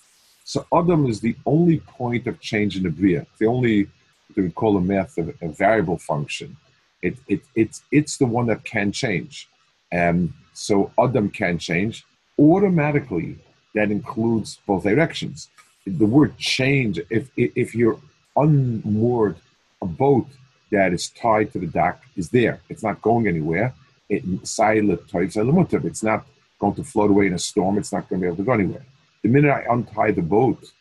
So 0.53 0.65
Adam 0.73 1.05
is 1.05 1.21
the 1.21 1.37
only 1.45 1.79
point 1.79 2.27
of 2.27 2.41
change 2.41 2.75
in 2.75 2.83
the 2.83 2.89
Bria. 2.89 3.25
The 3.39 3.45
only 3.45 3.87
we 4.35 4.49
call 4.49 4.75
a 4.75 4.81
math 4.81 5.17
a, 5.17 5.33
a 5.41 5.47
variable 5.47 5.97
function. 5.97 6.57
It, 7.01 7.15
it, 7.29 7.39
it's, 7.55 7.83
it's 7.89 8.17
the 8.17 8.25
one 8.25 8.47
that 8.47 8.65
can 8.65 8.91
change. 8.91 9.47
And 9.93 10.33
so 10.53 10.91
Adam 10.99 11.29
can 11.29 11.57
change. 11.57 12.03
Automatically, 12.37 13.37
that 13.75 13.91
includes 13.91 14.59
both 14.67 14.83
directions. 14.83 15.47
The 15.87 16.05
word 16.05 16.37
change, 16.37 16.99
if, 17.09 17.29
if 17.37 17.73
you're 17.73 17.99
unmoored 18.35 19.37
a 19.81 19.85
boat 19.85 20.27
that 20.69 20.91
is 20.91 21.07
tied 21.11 21.53
to 21.53 21.59
the 21.59 21.67
dock, 21.67 22.03
is 22.17 22.29
there. 22.29 22.59
It's 22.67 22.83
not 22.83 23.01
going 23.01 23.25
anywhere. 23.25 23.73
It, 24.09 24.23
it's 24.25 26.03
not 26.03 26.25
going 26.59 26.75
to 26.75 26.83
float 26.83 27.09
away 27.09 27.27
in 27.27 27.33
a 27.35 27.39
storm. 27.39 27.77
It's 27.77 27.93
not 27.93 28.09
going 28.09 28.19
to 28.19 28.23
be 28.25 28.27
able 28.27 28.35
to 28.35 28.43
go 28.43 28.51
anywhere. 28.51 28.85
The 29.23 29.29
minute 29.29 29.51
I 29.51 29.65
untie 29.69 30.11
the 30.11 30.21
boat 30.21 30.71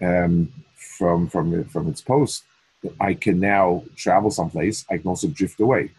um, 0.00 0.52
from, 0.74 1.28
from, 1.28 1.64
from 1.64 1.88
its 1.88 2.00
post, 2.00 2.44
I 3.00 3.14
can 3.14 3.40
now 3.40 3.84
travel 3.96 4.30
someplace. 4.30 4.84
I 4.90 4.98
can 4.98 5.08
also 5.08 5.28
drift 5.28 5.60
away. 5.60 5.90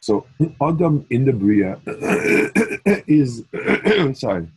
So 0.00 0.26
Adam 0.60 1.06
in 1.10 1.24
the 1.24 1.32
Bria 1.32 1.78
is 3.06 3.42
sorry 4.18 4.48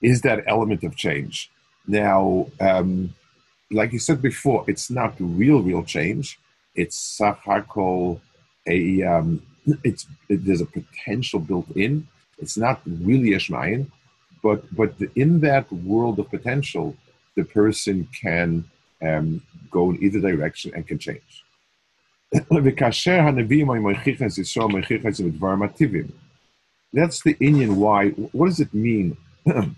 is 0.00 0.20
that 0.22 0.44
element 0.46 0.84
of 0.84 0.96
change. 0.96 1.50
Now, 1.86 2.46
um, 2.60 3.14
like 3.70 3.92
you 3.92 3.98
said 3.98 4.22
before, 4.22 4.64
it's 4.68 4.90
not 4.90 5.14
real, 5.18 5.60
real 5.62 5.82
change. 5.82 6.38
It's 6.74 7.18
sachakol 7.18 8.20
a 8.66 9.02
um, 9.02 9.42
it's 9.84 10.06
it, 10.28 10.44
there's 10.44 10.60
a 10.60 10.66
potential 10.66 11.40
built 11.40 11.70
in. 11.74 12.06
It's 12.38 12.56
not 12.56 12.80
really 12.86 13.32
a 13.32 13.40
but 14.42 14.64
but 14.74 14.94
in 15.16 15.40
that 15.40 15.70
world 15.72 16.18
of 16.18 16.30
potential, 16.30 16.96
the 17.36 17.44
person 17.44 18.08
can 18.12 18.64
um, 19.02 19.42
go 19.70 19.90
in 19.90 20.02
either 20.02 20.20
direction 20.20 20.72
and 20.74 20.86
can 20.86 20.98
change. 20.98 21.44
That's 22.32 22.48
the 27.22 27.34
inyan 27.34 27.76
why. 27.76 28.10
What 28.10 28.46
does 28.46 28.60
it 28.60 28.74
mean 28.74 29.16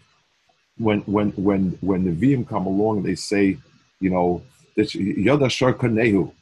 when 0.78 1.00
when 1.00 1.30
when 1.30 1.78
when 1.80 2.04
the 2.04 2.12
Vim 2.12 2.44
come 2.44 2.66
along 2.66 2.98
and 2.98 3.06
they 3.06 3.14
say, 3.14 3.56
you 4.00 4.10
know, 4.10 4.42
Yoda 4.76 5.50
Shor 5.50 5.74
Kanehu, 5.74 6.32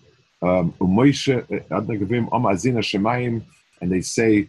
um, 0.43 0.73
Umoisha 0.81 1.47
Adnagavim 1.69 2.29
Om 2.33 2.45
Azina 2.45 2.79
Shemayim, 2.79 3.43
and 3.81 3.93
they 3.93 4.01
say, 4.01 4.49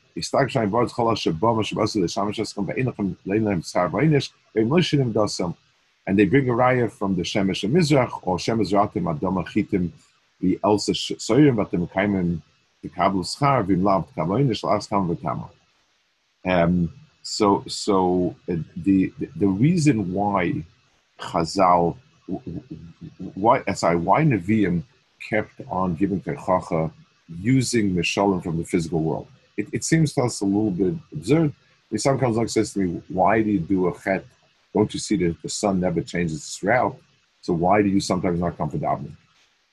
and 6.10 6.18
they 6.18 6.26
bring 6.26 6.50
a 6.50 6.54
raya 6.54 6.92
from 6.92 7.16
the 7.16 7.22
Shemesh 7.22 7.70
Mizrach 7.70 8.20
or 8.24 8.38
Shemesh 8.38 8.72
Ratim 8.74 9.04
Adama 9.04 9.46
Chitim, 9.46 9.92
the 10.42 10.60
Elsa 10.64 10.94
Soyim 10.94 11.56
Vatim 11.56 11.88
Kaimim, 11.92 12.42
the 12.82 12.90
Kabul 12.90 13.22
Schar, 13.22 13.64
Vim 13.64 13.84
Lav 13.84 14.12
Kamoinish, 14.16 14.64
Laskam 14.64 15.16
Vitama. 15.16 15.50
Um, 16.46 16.92
so, 17.22 17.64
so 17.68 18.36
uh, 18.50 18.56
the, 18.76 19.14
the, 19.20 19.30
the 19.36 19.48
reason 19.48 20.12
why 20.12 20.64
Chazal, 21.20 21.96
why 23.36 23.64
sorry, 23.76 23.98
why 23.98 24.24
Nevi'im 24.24 24.82
kept 25.30 25.62
on 25.70 25.94
giving 25.94 26.22
Terchacha 26.22 26.92
using 27.42 27.94
Mishalim 27.94 28.44
from 28.44 28.58
the 28.58 28.64
physical 28.64 29.02
world. 29.02 29.28
It, 29.58 29.68
it, 29.74 29.84
seems 29.84 30.14
to 30.14 30.22
us 30.22 30.42
a 30.42 30.46
little 30.46 30.72
bit 30.72 30.96
absurd. 31.12 31.54
Some 31.96 32.20
comes 32.20 32.36
along 32.36 32.48
says 32.50 32.74
to 32.74 32.80
me, 32.80 33.02
"Why 33.10 33.42
do 33.42 33.50
you 33.50 33.60
do 33.60 33.88
a 33.88 34.00
chet? 34.00 34.26
Don't 34.74 34.94
you 34.94 35.00
see 35.00 35.18
that 35.18 35.42
the 35.42 35.50
sun 35.50 35.80
never 35.80 36.02
changes 36.02 36.38
its 36.38 36.64
route? 36.64 36.96
So 37.42 37.54
why 37.54 37.82
do 37.82 37.90
you 37.90 38.00
sometimes 38.00 38.40
not 38.40 38.58
come 38.58 38.70
for 38.70 38.78
davening?" 38.78 39.16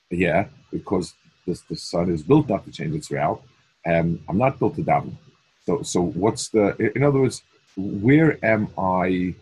Yeah, 0.09 0.45
because 0.71 1.13
the, 1.45 1.75
sun 1.75 2.11
is 2.11 2.23
built 2.23 2.49
not 2.49 2.65
to 2.65 2.71
change 2.71 2.95
its 2.95 3.11
route, 3.11 3.41
and 3.85 4.21
I'm 4.27 4.37
not 4.37 4.59
built 4.59 4.75
to 4.75 4.83
daven. 4.83 5.15
So, 5.65 5.81
so 5.83 6.01
what's 6.01 6.49
the? 6.49 6.75
In 6.95 7.03
other 7.03 7.21
words, 7.21 7.43
where 7.75 8.43
am 8.43 8.67
I? 8.77 9.35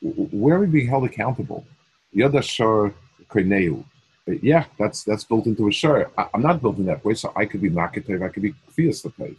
Where 0.00 0.56
are 0.56 0.60
we 0.60 0.66
being 0.66 0.88
held 0.88 1.04
accountable? 1.04 1.66
Yada 2.12 2.42
shor 2.42 2.94
koineu. 3.28 3.84
Yeah, 4.26 4.64
that's 4.78 5.02
that's 5.04 5.24
built 5.24 5.46
into 5.46 5.68
a 5.68 5.72
shor. 5.72 6.10
I'm 6.34 6.42
not 6.42 6.60
built 6.60 6.78
in 6.78 6.86
that 6.86 7.04
way, 7.04 7.14
so 7.14 7.32
I 7.34 7.46
could 7.46 7.60
be 7.60 7.70
maketev, 7.70 8.24
I 8.24 8.28
could 8.28 8.42
be 8.42 8.54
kfiyas 8.70 9.04
lepev. 9.04 9.36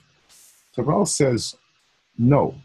So 0.74 0.84
Raul 0.84 1.08
says, 1.08 1.56
no. 2.17 2.56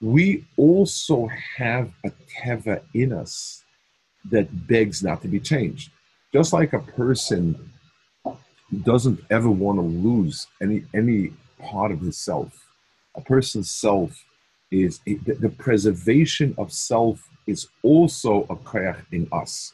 We 0.00 0.44
also 0.56 1.28
have 1.56 1.90
a 2.04 2.12
teva 2.30 2.82
in 2.94 3.12
us 3.12 3.64
that 4.30 4.66
begs 4.68 5.02
not 5.02 5.22
to 5.22 5.28
be 5.28 5.40
changed. 5.40 5.90
Just 6.32 6.52
like 6.52 6.72
a 6.72 6.78
person 6.78 7.72
doesn't 8.82 9.20
ever 9.30 9.50
want 9.50 9.78
to 9.78 9.82
lose 9.82 10.46
any 10.60 10.84
any 10.94 11.32
part 11.58 11.90
of 11.90 12.00
himself. 12.00 12.66
A 13.16 13.20
person's 13.20 13.70
self 13.70 14.24
is 14.70 15.00
the, 15.00 15.16
the 15.16 15.48
preservation 15.48 16.54
of 16.58 16.72
self 16.72 17.28
is 17.46 17.68
also 17.82 18.42
a 18.50 18.56
koyach 18.56 19.00
in 19.10 19.26
us, 19.32 19.72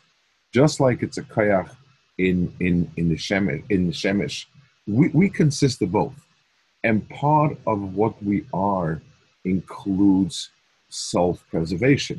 just 0.54 0.78
like 0.78 1.02
it's 1.02 1.18
a 1.18 1.22
koyach 1.22 1.70
in 2.18 2.38
in 2.60 2.76
in 2.96 3.08
the 3.08 3.16
shemesh. 3.16 3.62
In 3.70 3.86
the 3.88 3.92
shemesh, 3.92 4.46
we, 4.86 5.08
we 5.08 5.28
consist 5.28 5.82
of 5.82 5.90
both, 5.90 6.18
and 6.84 7.06
part 7.10 7.52
of 7.66 7.78
what 7.94 8.14
we 8.22 8.44
are 8.54 9.02
includes 9.44 10.50
self-preservation. 10.88 12.18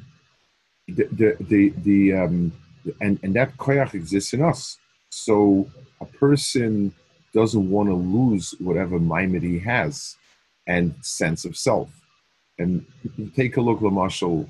The 0.97 1.05
the 1.19 1.29
the, 1.51 1.61
the 1.87 1.99
um, 2.21 2.51
and 2.99 3.13
and 3.23 3.33
that 3.37 3.55
koyach 3.57 3.93
exists 3.93 4.33
in 4.33 4.41
us. 4.41 4.77
So 5.09 5.69
a 6.01 6.05
person 6.05 6.93
doesn't 7.33 7.69
want 7.75 7.87
to 7.89 7.95
lose 7.95 8.53
whatever 8.59 8.99
maimed 8.99 9.43
he 9.43 9.59
has 9.59 10.17
and 10.67 10.93
sense 11.01 11.45
of 11.45 11.55
self. 11.55 11.89
And 12.59 12.85
take 13.35 13.55
a 13.57 13.61
look, 13.61 13.79
Lamashal. 13.79 14.49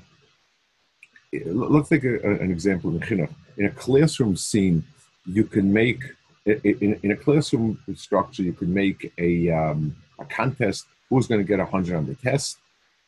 Let's 1.44 1.88
take 1.88 2.04
a, 2.04 2.14
an 2.44 2.50
example 2.50 2.90
in 2.90 3.00
Chinuch. 3.00 3.34
In 3.56 3.66
a 3.66 3.70
classroom 3.70 4.36
scene, 4.36 4.84
you 5.24 5.44
can 5.44 5.72
make 5.72 6.02
in, 6.44 7.00
in 7.02 7.10
a 7.10 7.16
classroom 7.16 7.78
structure, 7.96 8.42
you 8.42 8.52
can 8.52 8.72
make 8.72 9.12
a, 9.18 9.50
um, 9.50 9.96
a 10.20 10.24
contest 10.26 10.86
who's 11.10 11.26
going 11.26 11.40
to 11.40 11.46
get 11.46 11.58
100 11.58 11.96
on 11.96 12.06
the 12.06 12.14
test, 12.14 12.58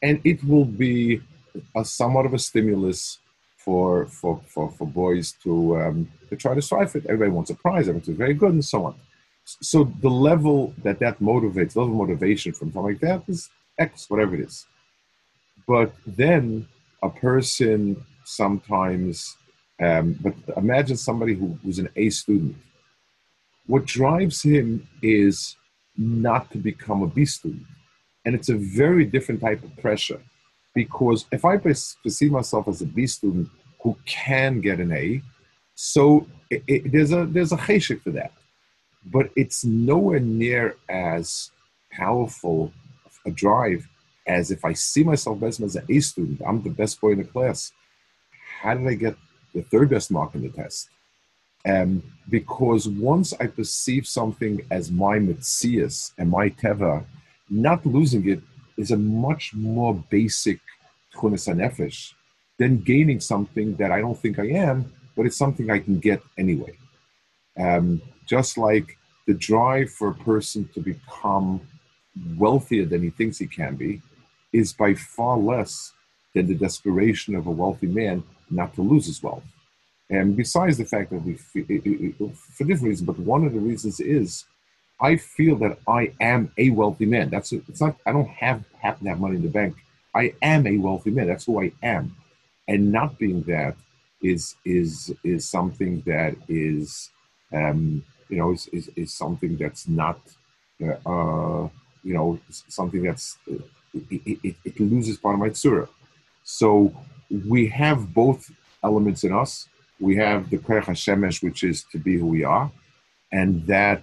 and 0.02 0.20
it 0.24 0.42
will 0.42 0.64
be 0.64 1.20
a 1.76 1.84
somewhat 1.84 2.26
of 2.26 2.34
a 2.34 2.38
stimulus 2.38 3.18
for 3.56 4.06
for 4.06 4.40
for, 4.46 4.70
for 4.70 4.86
boys 4.86 5.32
to 5.44 5.80
um, 5.80 6.10
to 6.28 6.36
try 6.36 6.54
to 6.54 6.62
strive 6.62 6.90
for 6.90 6.98
it. 6.98 7.04
Everybody 7.04 7.30
wants 7.30 7.50
a 7.50 7.54
prize, 7.54 7.88
everyone's 7.88 8.08
very 8.08 8.34
good, 8.34 8.52
and 8.52 8.64
so 8.64 8.86
on 8.86 8.94
so 9.60 9.84
the 10.00 10.10
level 10.10 10.74
that 10.82 10.98
that 10.98 11.20
motivates, 11.20 11.74
level 11.74 11.92
of 11.92 12.08
motivation 12.08 12.52
from 12.52 12.72
something 12.72 12.82
like 12.82 13.00
that 13.00 13.22
is 13.28 13.48
X, 13.78 14.10
whatever 14.10 14.34
it 14.34 14.40
is. 14.40 14.66
But 15.66 15.92
then 16.06 16.68
a 17.02 17.08
person 17.08 18.04
sometimes, 18.24 19.36
um, 19.80 20.18
but 20.20 20.34
imagine 20.56 20.96
somebody 20.96 21.34
who, 21.34 21.58
who's 21.62 21.78
an 21.78 21.88
A 21.96 22.10
student. 22.10 22.56
What 23.66 23.84
drives 23.84 24.42
him 24.42 24.88
is 25.02 25.56
not 25.96 26.50
to 26.52 26.58
become 26.58 27.02
a 27.02 27.06
B 27.06 27.24
student. 27.24 27.66
And 28.24 28.34
it's 28.34 28.48
a 28.48 28.56
very 28.56 29.04
different 29.04 29.40
type 29.40 29.62
of 29.62 29.76
pressure 29.76 30.20
because 30.74 31.26
if 31.32 31.44
I 31.44 31.56
perceive 31.56 32.30
myself 32.30 32.68
as 32.68 32.82
a 32.82 32.86
B 32.86 33.06
student 33.06 33.48
who 33.80 33.96
can 34.06 34.60
get 34.60 34.80
an 34.80 34.92
A, 34.92 35.22
so 35.74 36.26
it, 36.50 36.62
it, 36.66 36.92
there's 36.92 37.12
a 37.12 37.26
there's 37.26 37.52
a 37.52 37.56
cheshik 37.56 38.02
for 38.02 38.10
that 38.10 38.32
but 39.10 39.30
it's 39.36 39.64
nowhere 39.64 40.20
near 40.20 40.76
as 40.88 41.50
powerful 41.90 42.72
a 43.26 43.30
drive 43.30 43.88
as 44.26 44.50
if 44.50 44.64
I 44.64 44.74
see 44.74 45.02
myself 45.02 45.42
as 45.42 45.58
an 45.58 45.84
A 45.88 46.00
student. 46.00 46.42
I'm 46.46 46.62
the 46.62 46.70
best 46.70 47.00
boy 47.00 47.12
in 47.12 47.18
the 47.18 47.24
class. 47.24 47.72
How 48.60 48.74
did 48.74 48.86
I 48.86 48.94
get 48.94 49.16
the 49.54 49.62
third 49.62 49.90
best 49.90 50.10
mark 50.10 50.34
in 50.34 50.42
the 50.42 50.50
test? 50.50 50.88
Um, 51.66 52.02
because 52.28 52.88
once 52.88 53.34
I 53.40 53.46
perceive 53.46 54.06
something 54.06 54.60
as 54.70 54.90
my 54.90 55.18
mitzias 55.18 56.12
and 56.18 56.30
my 56.30 56.50
teva, 56.50 57.04
not 57.50 57.84
losing 57.84 58.28
it 58.28 58.40
is 58.76 58.90
a 58.90 58.96
much 58.96 59.54
more 59.54 59.94
basic 60.08 60.60
nefesh 61.14 62.12
then 62.58 62.80
gaining 62.80 63.20
something 63.20 63.76
that 63.76 63.92
I 63.92 64.00
don't 64.00 64.18
think 64.18 64.38
I 64.38 64.48
am, 64.48 64.92
but 65.16 65.26
it's 65.26 65.36
something 65.36 65.70
I 65.70 65.78
can 65.78 65.98
get 66.00 66.20
anyway. 66.36 66.76
Um, 67.56 68.02
just 68.26 68.58
like 68.58 68.98
the 69.26 69.34
drive 69.34 69.90
for 69.90 70.08
a 70.08 70.14
person 70.14 70.68
to 70.74 70.80
become 70.80 71.60
wealthier 72.36 72.84
than 72.84 73.02
he 73.02 73.10
thinks 73.10 73.38
he 73.38 73.46
can 73.46 73.76
be 73.76 74.02
is 74.52 74.72
by 74.72 74.94
far 74.94 75.38
less 75.38 75.92
than 76.34 76.46
the 76.46 76.54
desperation 76.54 77.34
of 77.34 77.46
a 77.46 77.50
wealthy 77.50 77.86
man 77.86 78.22
not 78.50 78.74
to 78.74 78.82
lose 78.82 79.06
his 79.06 79.22
wealth. 79.22 79.44
And 80.10 80.36
besides 80.36 80.78
the 80.78 80.84
fact 80.84 81.10
that 81.10 81.22
we, 81.22 81.34
for 81.34 81.60
different 81.60 82.82
reasons, 82.82 83.02
but 83.02 83.18
one 83.18 83.44
of 83.44 83.52
the 83.52 83.60
reasons 83.60 84.00
is 84.00 84.44
I 85.00 85.16
feel 85.16 85.56
that 85.56 85.78
I 85.86 86.12
am 86.20 86.50
a 86.56 86.70
wealthy 86.70 87.06
man. 87.06 87.30
That's 87.30 87.52
it's 87.52 87.80
not. 87.80 87.96
I 88.04 88.12
don't 88.12 88.28
have 88.28 88.64
happen 88.80 89.04
to 89.04 89.10
have 89.10 89.20
money 89.20 89.36
in 89.36 89.42
the 89.42 89.48
bank. 89.48 89.76
I 90.14 90.34
am 90.42 90.66
a 90.66 90.76
wealthy 90.78 91.10
man. 91.10 91.28
That's 91.28 91.44
who 91.44 91.62
I 91.62 91.72
am, 91.82 92.16
and 92.66 92.90
not 92.90 93.18
being 93.18 93.42
that 93.42 93.76
is 94.22 94.56
is 94.64 95.14
is 95.22 95.48
something 95.48 96.02
that 96.06 96.34
is 96.48 97.10
um, 97.52 98.04
you 98.28 98.38
know 98.38 98.52
is, 98.52 98.66
is, 98.68 98.90
is 98.96 99.14
something 99.14 99.56
that's 99.56 99.86
not 99.86 100.20
uh, 100.82 101.68
you 102.02 102.14
know 102.14 102.38
something 102.48 103.02
that's 103.02 103.38
uh, 103.50 103.54
it, 104.10 104.38
it, 104.42 104.56
it, 104.64 104.80
loses 104.80 105.16
part 105.16 105.34
of 105.34 105.40
my 105.40 105.50
tzura. 105.50 105.88
So 106.50 106.94
we 107.52 107.68
have 107.68 108.14
both 108.14 108.50
elements 108.82 109.24
in 109.24 109.32
us 109.32 109.68
we 110.00 110.16
have 110.16 110.50
the 110.50 110.58
Kerech 110.58 110.84
HaShemesh, 110.84 111.42
which 111.42 111.64
is 111.64 111.84
to 111.92 111.98
be 111.98 112.16
who 112.18 112.26
we 112.26 112.44
are, 112.44 112.70
and 113.32 113.66
that 113.66 114.02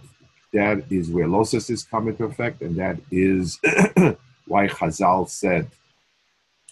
that 0.53 0.84
is 0.89 1.10
where 1.10 1.27
Losas 1.27 1.69
is 1.69 1.84
coming 1.84 2.15
to 2.17 2.25
effect, 2.25 2.62
and 2.62 2.75
that 2.77 2.97
is 3.12 3.60
why 4.47 4.67
Chazal 4.67 5.29
said, 5.29 5.69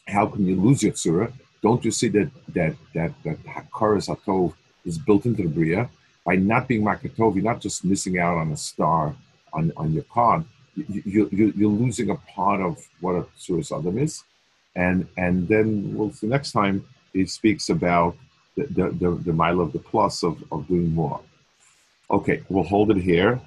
"How 0.08 0.28
can 0.28 0.46
you 0.46 0.56
lose 0.56 0.84
your 0.84 0.94
tzura? 0.94 1.32
Don't 1.62 1.84
you 1.86 1.92
see 1.92 2.10
that 2.10 2.32
that 2.50 2.76
that 2.94 3.12
that 3.24 3.44
Hakaras 3.44 4.14
Hatov 4.14 4.54
is 4.86 4.98
built 4.98 5.26
into 5.26 5.44
the 5.44 5.50
bria? 5.50 5.90
By 6.26 6.36
not 6.36 6.68
being 6.68 6.84
Makatov, 6.84 7.36
you're 7.36 7.44
not 7.44 7.62
just 7.62 7.84
missing 7.84 8.20
out 8.20 8.38
on 8.38 8.52
a 8.52 8.58
star 8.58 9.16
on, 9.52 9.72
on 9.76 9.94
your 9.94 10.04
card. 10.04 10.46
You, 10.76 11.30
you, 11.32 11.54
you're 11.56 11.70
losing 11.70 12.10
a 12.10 12.16
part 12.16 12.62
of 12.62 12.78
what 13.02 13.16
a 13.16 13.24
tzura 13.38 13.78
Adam 13.78 13.98
is, 13.98 14.24
and 14.76 15.08
and 15.18 15.48
then 15.48 15.96
we'll 15.96 16.12
see 16.12 16.28
next 16.28 16.52
time 16.52 16.86
he 17.14 17.26
speaks 17.26 17.70
about 17.70 18.16
the, 18.56 18.66
the, 18.66 18.90
the, 18.92 19.10
the 19.26 19.34
mile 19.34 19.60
of 19.62 19.72
the 19.74 19.80
plus 19.80 20.24
of, 20.24 20.44
of 20.52 20.68
doing 20.68 20.94
more. 20.94 21.22
Okay, 22.10 22.42
we'll 22.50 22.64
hold 22.64 22.92
it 22.92 22.98
here. 22.98 23.40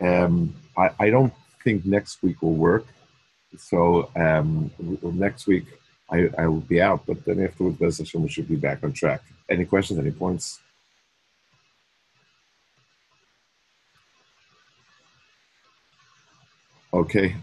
Um, 0.00 0.54
I, 0.76 0.90
I 0.98 1.10
don't 1.10 1.32
think 1.62 1.84
next 1.84 2.22
week 2.22 2.42
will 2.42 2.54
work. 2.54 2.86
So 3.58 4.10
um, 4.16 4.70
next 5.02 5.46
week 5.46 5.66
I, 6.10 6.30
I 6.38 6.46
will 6.46 6.60
be 6.60 6.80
out, 6.80 7.04
but 7.06 7.24
then 7.24 7.44
afterwards, 7.44 7.78
Bez 7.78 7.98
Hashem, 7.98 8.22
we 8.22 8.28
should 8.28 8.48
be 8.48 8.56
back 8.56 8.82
on 8.82 8.92
track. 8.92 9.22
Any 9.48 9.64
questions, 9.64 9.98
any 9.98 10.10
points? 10.10 10.60
Okay, 16.94 17.34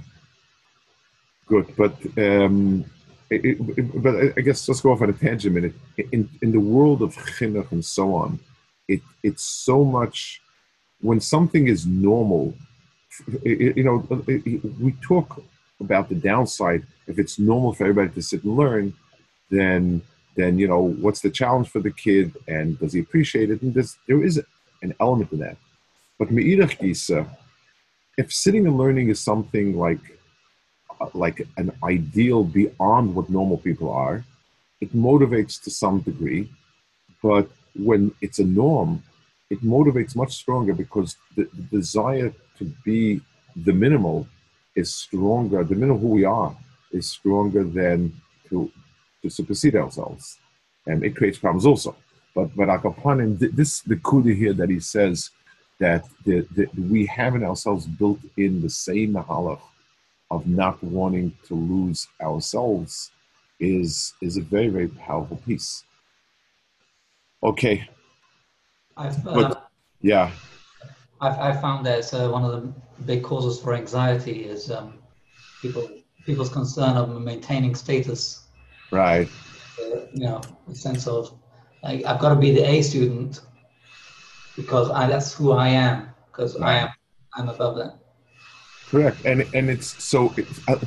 good. 1.47 1.75
But 1.75 1.95
um, 2.17 2.85
but 3.29 4.15
I 4.37 4.41
guess 4.41 4.67
let's 4.67 4.81
go 4.81 4.91
off 4.91 5.01
on 5.01 5.09
a 5.09 5.13
tangent 5.13 5.55
a 5.55 5.61
minute. 5.61 5.75
In 6.11 6.29
in 6.41 6.51
the 6.51 6.59
world 6.59 7.01
of 7.01 7.15
chinuch 7.15 7.71
and 7.71 7.85
so 7.85 8.15
on, 8.15 8.39
it 8.87 9.01
it's 9.23 9.43
so 9.43 9.83
much 9.83 10.41
when 11.01 11.19
something 11.19 11.67
is 11.67 11.85
normal. 11.85 12.55
You 13.43 13.83
know, 13.83 13.97
we 14.79 14.93
talk 15.01 15.43
about 15.79 16.09
the 16.09 16.15
downside. 16.15 16.85
If 17.07 17.19
it's 17.19 17.37
normal 17.39 17.73
for 17.73 17.83
everybody 17.83 18.13
to 18.15 18.21
sit 18.21 18.43
and 18.43 18.57
learn, 18.57 18.93
then 19.51 20.01
then 20.35 20.57
you 20.57 20.67
know 20.67 20.81
what's 20.81 21.21
the 21.21 21.29
challenge 21.29 21.69
for 21.69 21.79
the 21.79 21.91
kid, 21.91 22.35
and 22.47 22.79
does 22.79 22.93
he 22.93 22.99
appreciate 22.99 23.51
it? 23.51 23.61
And 23.61 23.73
there 24.07 24.23
is 24.23 24.41
an 24.81 24.95
element 24.99 25.29
to 25.31 25.37
that. 25.37 25.57
But 26.17 26.29
if 28.17 28.33
sitting 28.33 28.67
and 28.67 28.77
learning 28.77 29.09
is 29.09 29.19
something 29.19 29.77
like 29.77 30.18
like 31.13 31.47
an 31.57 31.71
ideal 31.83 32.43
beyond 32.43 33.15
what 33.15 33.29
normal 33.29 33.57
people 33.57 33.89
are. 33.91 34.23
It 34.81 34.95
motivates 34.95 35.61
to 35.63 35.71
some 35.71 35.99
degree, 35.99 36.49
but 37.21 37.49
when 37.75 38.11
it's 38.21 38.39
a 38.39 38.45
norm, 38.45 39.03
it 39.49 39.61
motivates 39.63 40.15
much 40.15 40.33
stronger 40.33 40.73
because 40.73 41.17
the, 41.35 41.49
the 41.53 41.63
desire 41.77 42.33
to 42.57 42.65
be 42.85 43.21
the 43.55 43.73
minimal 43.73 44.27
is 44.75 44.93
stronger. 44.93 45.63
The 45.63 45.75
minimal 45.75 45.99
who 45.99 46.09
we 46.09 46.25
are 46.25 46.55
is 46.91 47.07
stronger 47.07 47.63
than 47.63 48.13
to 48.49 48.71
to 49.21 49.29
supersede 49.29 49.75
ourselves, 49.75 50.37
and 50.87 51.03
it 51.03 51.15
creates 51.15 51.37
problems 51.37 51.65
also. 51.65 51.95
But 52.35 52.55
but 52.55 52.69
Akapanim, 52.69 53.37
this 53.55 53.81
the 53.81 53.97
kudi 53.97 54.35
here 54.35 54.53
that 54.53 54.69
he 54.69 54.79
says 54.79 55.31
that 55.79 56.05
the, 56.25 56.45
the, 56.55 56.67
we 56.89 57.05
have 57.05 57.35
in 57.35 57.43
ourselves 57.43 57.85
built 57.87 58.19
in 58.37 58.61
the 58.61 58.69
same 58.69 59.13
mahalach 59.13 59.61
of 60.31 60.47
not 60.47 60.81
wanting 60.83 61.35
to 61.47 61.55
lose 61.55 62.07
ourselves 62.21 63.11
is 63.59 64.13
is 64.21 64.37
a 64.37 64.41
very 64.41 64.67
very 64.67 64.87
powerful 64.87 65.37
piece. 65.37 65.83
Okay. 67.41 67.87
I've, 68.97 69.23
but, 69.23 69.51
uh, 69.51 69.61
yeah. 70.01 70.31
I've, 71.21 71.39
I've 71.39 71.61
found 71.61 71.85
that 71.85 72.13
uh, 72.13 72.29
one 72.29 72.43
of 72.43 72.51
the 72.51 72.73
big 73.05 73.23
causes 73.23 73.59
for 73.61 73.73
anxiety 73.73 74.43
is 74.43 74.69
um, 74.71 74.95
people 75.61 75.89
people's 76.25 76.49
concern 76.49 76.97
of 76.97 77.09
maintaining 77.21 77.75
status. 77.75 78.43
Right. 78.91 79.29
Uh, 79.79 80.01
you 80.13 80.25
know, 80.25 80.41
a 80.69 80.75
sense 80.75 81.07
of 81.07 81.33
like 81.83 82.05
I've 82.05 82.19
got 82.19 82.29
to 82.29 82.35
be 82.35 82.51
the 82.51 82.69
A 82.69 82.81
student 82.81 83.41
because 84.55 84.89
I, 84.89 85.07
that's 85.07 85.33
who 85.33 85.53
I 85.53 85.69
am 85.69 86.09
because 86.27 86.59
right. 86.59 86.69
I 86.69 86.77
am 86.79 86.89
I'm 87.35 87.49
above 87.49 87.77
that. 87.77 87.99
Correct, 88.89 89.23
and 89.23 89.45
and 89.53 89.69
it's 89.69 90.03
so. 90.03 90.33
It, 90.35 90.47
uh, 90.67 90.77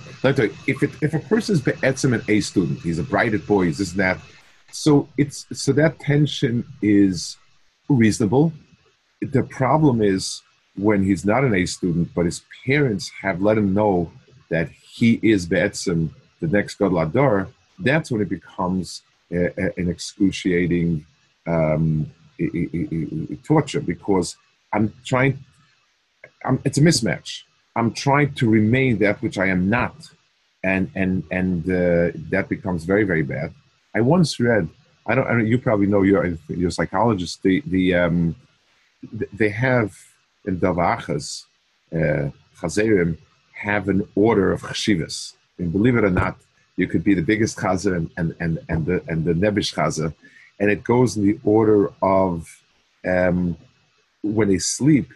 if 0.67 0.83
it, 0.83 0.91
if 1.01 1.15
a 1.15 1.21
person 1.21 1.55
is 1.55 1.61
be'etzim 1.61 2.15
an 2.15 2.23
A 2.29 2.41
student, 2.41 2.81
he's 2.81 2.99
a 2.99 3.05
brighted 3.05 3.47
boy, 3.47 3.67
he's 3.67 3.79
this 3.79 3.93
and 3.93 4.01
that. 4.01 4.19
So 4.73 5.09
it's 5.17 5.47
so 5.53 5.73
that 5.75 6.01
tension 6.01 6.65
is 6.83 7.37
reasonable. 7.89 8.53
The 9.21 9.45
problem 9.45 10.03
is 10.03 10.43
when 10.75 11.05
he's 11.05 11.25
not 11.25 11.45
an 11.45 11.55
A 11.55 11.65
student, 11.65 12.13
but 12.13 12.25
his 12.25 12.43
parents 12.67 13.09
have 13.23 13.41
let 13.41 13.57
him 13.57 13.73
know 13.73 14.11
that 14.51 14.69
he 14.71 15.21
is 15.23 15.47
be'etzim 15.47 16.11
the 16.41 16.49
next 16.49 16.75
Gadol 16.79 17.07
HaDor. 17.07 17.49
That's 17.79 18.11
when 18.11 18.21
it 18.21 18.29
becomes 18.29 19.03
a, 19.31 19.47
a, 19.47 19.73
an 19.77 19.89
excruciating 19.89 21.07
um, 21.47 22.11
torture 23.45 23.81
because 23.81 24.37
I'm 24.73 24.93
trying. 25.05 25.39
I'm, 26.45 26.59
it's 26.65 26.79
a 26.79 26.81
mismatch 26.81 27.45
I'm 27.77 27.93
trying 27.93 28.35
to 28.35 28.49
remain 28.49 28.99
that 28.99 29.23
which 29.23 29.39
I 29.39 29.47
am 29.47 29.69
not, 29.69 29.97
and 30.63 30.91
and 30.95 31.25
and 31.31 31.65
uh, 31.65 32.17
that 32.31 32.47
becomes 32.49 32.85
very 32.85 33.05
very 33.05 33.23
bad. 33.23 33.53
I 33.95 34.01
once 34.01 34.39
read. 34.39 34.69
I 35.07 35.15
don't. 35.15 35.27
I 35.27 35.33
don't 35.33 35.47
you 35.47 35.59
probably 35.59 35.87
know 35.87 36.03
your 36.03 36.39
your 36.49 36.71
psychologist. 36.71 37.43
The 37.43 37.63
the 37.67 37.95
um, 37.95 38.37
they 39.33 39.49
have 39.49 39.97
in 40.45 40.59
Davachas, 40.61 41.45
uh, 41.95 42.31
have 43.53 43.89
an 43.89 44.09
order 44.15 44.53
of 44.53 44.63
chshivas. 44.63 45.35
And 45.59 45.73
believe 45.73 45.97
it 45.97 46.05
or 46.05 46.11
not, 46.11 46.37
you 46.77 46.87
could 46.87 47.05
be 47.05 47.15
the 47.15 47.23
biggest 47.23 47.59
chazer 47.59 47.97
and, 47.97 48.11
and, 48.17 48.35
and, 48.41 48.59
and 48.69 48.87
the 48.87 49.03
and 49.09 49.25
the 49.25 49.35
nebish 49.35 49.75
chazer, 49.75 50.15
and 50.59 50.71
it 50.71 50.83
goes 50.83 51.17
in 51.17 51.27
the 51.27 51.39
order 51.45 51.91
of 52.01 52.63
um, 53.07 53.57
when 54.23 54.49
they 54.49 54.59
sleep 54.59 55.13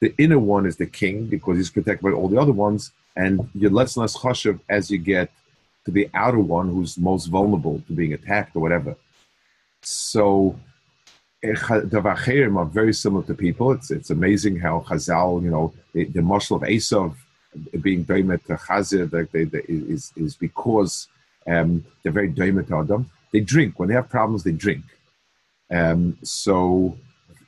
the 0.00 0.14
inner 0.18 0.38
one 0.38 0.66
is 0.66 0.76
the 0.76 0.86
king 0.86 1.26
because 1.26 1.56
he's 1.56 1.70
protected 1.70 2.02
by 2.02 2.10
all 2.10 2.28
the 2.28 2.40
other 2.40 2.52
ones, 2.52 2.92
and 3.16 3.48
you're 3.54 3.70
less 3.70 3.96
and 3.96 4.02
less 4.02 4.16
chashiv 4.16 4.60
as 4.68 4.90
you 4.90 4.98
get 4.98 5.30
to 5.84 5.90
the 5.90 6.08
outer 6.14 6.38
one 6.38 6.68
who's 6.68 6.98
most 6.98 7.26
vulnerable 7.26 7.82
to 7.86 7.92
being 7.92 8.12
attacked 8.12 8.54
or 8.54 8.60
whatever. 8.60 8.94
So 9.82 10.58
the 11.42 12.00
vacherim 12.02 12.56
are 12.56 12.64
very 12.64 12.92
similar 12.92 13.24
to 13.24 13.34
people. 13.34 13.72
It's 13.72 13.90
it's 13.90 14.10
amazing 14.10 14.58
how 14.58 14.84
Chazal, 14.88 15.42
you 15.42 15.50
know, 15.50 15.72
the, 15.92 16.04
the 16.04 16.20
mashal 16.20 16.56
of 16.56 16.62
Esav 16.62 17.14
being 17.80 18.04
doimet 18.04 18.44
to 18.44 18.54
Chazir 18.54 19.08
is, 19.68 20.12
is 20.16 20.36
because 20.36 21.08
um, 21.46 21.84
they're 22.02 22.12
very 22.12 22.30
doimet 22.30 22.70
Adam. 22.70 23.08
They 23.32 23.40
drink. 23.40 23.78
When 23.78 23.88
they 23.88 23.94
have 23.94 24.08
problems, 24.08 24.42
they 24.42 24.52
drink. 24.52 24.84
Um, 25.70 26.18
so 26.22 26.96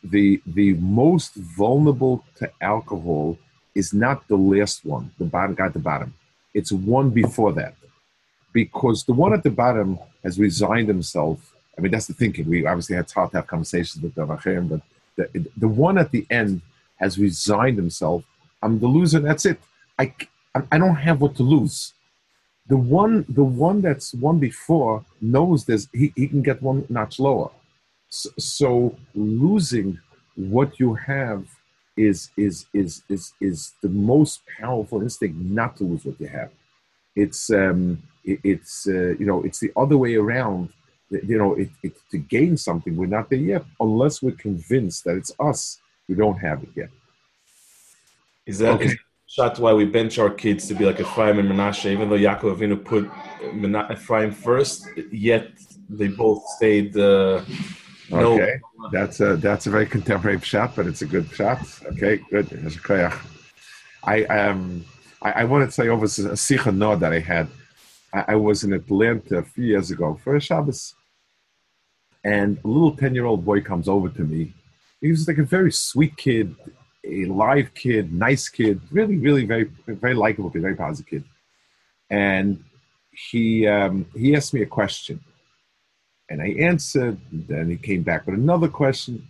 the 0.03 0.41
the 0.47 0.75
most 0.75 1.35
vulnerable 1.35 2.25
to 2.37 2.51
alcohol 2.61 3.39
is 3.75 3.93
not 3.93 4.27
the 4.29 4.37
last 4.37 4.85
one, 4.85 5.11
the 5.19 5.25
bottom 5.25 5.55
guy 5.55 5.67
at 5.67 5.73
the 5.73 5.79
bottom. 5.79 6.15
It's 6.55 6.73
one 6.73 7.11
before 7.11 7.53
that, 7.53 7.75
because 8.53 9.05
the 9.05 9.13
one 9.13 9.33
at 9.33 9.43
the 9.43 9.51
bottom 9.51 9.99
has 10.25 10.39
resigned 10.39 10.89
himself. 10.89 11.55
I 11.77 11.81
mean, 11.81 11.93
that's 11.93 12.07
the 12.07 12.15
thinking. 12.15 12.49
We 12.49 12.67
obviously 12.67 12.97
had 12.97 13.09
to 13.09 13.31
have 13.33 13.47
conversations 13.47 14.03
with 14.03 14.15
the 14.15 14.27
Vachim, 14.27 14.69
but 14.69 14.81
the, 15.17 15.47
the 15.57 15.69
one 15.69 15.99
at 15.99 16.11
the 16.11 16.27
end 16.31 16.63
has 16.97 17.19
resigned 17.19 17.77
himself. 17.77 18.25
I'm 18.63 18.79
the 18.79 18.87
loser, 18.87 19.21
that's 19.21 19.47
it. 19.47 19.59
I, 19.99 20.13
I 20.73 20.79
don't 20.79 20.97
have 20.97 21.21
what 21.21 21.37
to 21.37 21.43
lose. 21.43 21.95
The 22.67 22.77
one, 22.77 23.25
the 23.29 23.45
one 23.45 23.81
that's 23.81 24.13
one 24.15 24.39
before 24.39 25.05
knows 25.21 25.65
this. 25.65 25.89
He, 25.93 26.13
he 26.17 26.29
can 26.29 26.43
get 26.43 26.63
one 26.63 26.85
notch 26.89 27.19
lower. 27.19 27.51
So, 28.11 28.97
losing 29.15 30.01
what 30.35 30.81
you 30.81 30.95
have 30.95 31.47
is 31.97 32.31
is 32.37 32.67
is 32.73 33.03
is 33.09 33.33
is 33.41 33.73
the 33.83 33.89
most 33.89 34.41
powerful 34.59 35.03
instinct 35.03 35.37
not 35.37 35.77
to 35.77 35.85
lose 35.85 36.05
what 36.05 36.21
you 36.21 36.27
have. 36.27 36.51
It's 37.15 37.51
um, 37.51 38.03
it, 38.25 38.41
it's 38.43 38.89
uh, 38.89 39.15
you 39.19 39.27
know 39.27 39.43
it's 39.43 39.61
the 39.61 39.73
other 39.77 39.97
way 39.97 40.15
around. 40.17 40.71
You 41.11 41.39
know, 41.39 41.55
it, 41.55 41.71
it, 41.83 41.97
to 42.13 42.19
gain 42.19 42.57
something, 42.57 42.97
we're 42.97 43.07
not 43.07 43.31
there 43.31 43.41
yet 43.41 43.65
unless 43.81 44.23
we're 44.23 44.41
convinced 44.49 45.03
that 45.05 45.17
it's 45.17 45.33
us 45.41 45.81
who 46.07 46.15
don't 46.15 46.39
have 46.39 46.63
it 46.63 46.69
yet. 46.77 46.91
Is 48.47 48.61
that 48.61 48.75
okay. 48.75 48.95
that's 49.37 49.59
why 49.59 49.73
we 49.73 49.87
bench 49.87 50.21
our 50.21 50.31
kids 50.31 50.69
to 50.69 50.75
be 50.75 50.85
like 50.85 51.01
Ephraim 51.01 51.41
and 51.41 51.51
Menashe, 51.51 51.91
even 51.91 52.09
though 52.09 52.17
Yaakov 52.17 52.57
Avinu 52.57 52.85
put 52.85 53.11
Ephraim 53.93 54.31
first, 54.31 54.89
yet 55.11 55.49
they 55.89 56.09
both 56.09 56.47
stayed. 56.57 56.97
Uh, 56.97 57.43
okay, 58.13 58.61
no. 58.79 58.91
that's 58.91 59.21
a 59.21 59.37
that's 59.37 59.67
a 59.67 59.71
very 59.71 59.87
contemporary 59.87 60.41
shot, 60.41 60.75
but 60.77 60.87
it's 60.87 61.03
a 61.03 61.07
good 61.07 61.31
shot. 61.33 61.61
Okay, 61.87 62.21
good. 62.31 62.49
I 64.05 64.25
um 64.25 64.85
I, 65.23 65.33
I 65.33 65.45
want 65.45 65.69
to 65.69 65.73
say 65.73 65.89
over 65.89 66.05
a 66.05 66.09
sicha 66.09 66.75
no 66.75 66.97
that 66.97 67.13
I 67.13 67.21
had. 67.21 67.49
I, 68.13 68.25
I, 68.29 68.35
was 68.37 68.65
in 68.65 68.73
Atlanta 68.73 69.39
a 69.39 69.43
few 69.43 69.65
years 69.65 69.91
ago 69.91 70.19
for 70.25 70.35
a 70.35 70.41
Shabbos, 70.41 70.95
and 72.25 72.59
a 72.65 72.69
little 72.69 72.97
ten 72.97 73.15
year 73.15 73.27
old 73.27 73.45
boy 73.45 73.61
comes 73.61 73.89
over 73.89 74.09
to 74.09 74.23
me. 74.23 74.53
He 75.01 75.11
was 75.11 75.27
like 75.29 75.39
a 75.39 75.45
very 75.45 75.73
sweet 75.73 76.17
kid, 76.17 76.55
a 77.05 77.25
live 77.27 77.73
kid, 77.75 78.13
nice 78.13 78.49
kid, 78.49 78.81
really, 78.91 79.17
really 79.17 79.45
very, 79.47 79.65
very 79.87 80.15
likable 80.15 80.51
kid, 80.51 80.63
very 80.63 80.77
positive 80.77 81.09
kid. 81.09 81.25
And 82.11 82.65
he 83.11 83.67
um, 83.67 84.07
he 84.15 84.35
asked 84.35 84.55
me 84.55 84.63
a 84.63 84.67
question, 84.67 85.21
and 86.31 86.41
I 86.41 86.49
answered. 86.71 87.19
Then 87.33 87.69
he 87.69 87.77
came 87.77 88.03
back 88.03 88.27
with 88.27 88.37
another 88.37 88.69
question. 88.69 89.29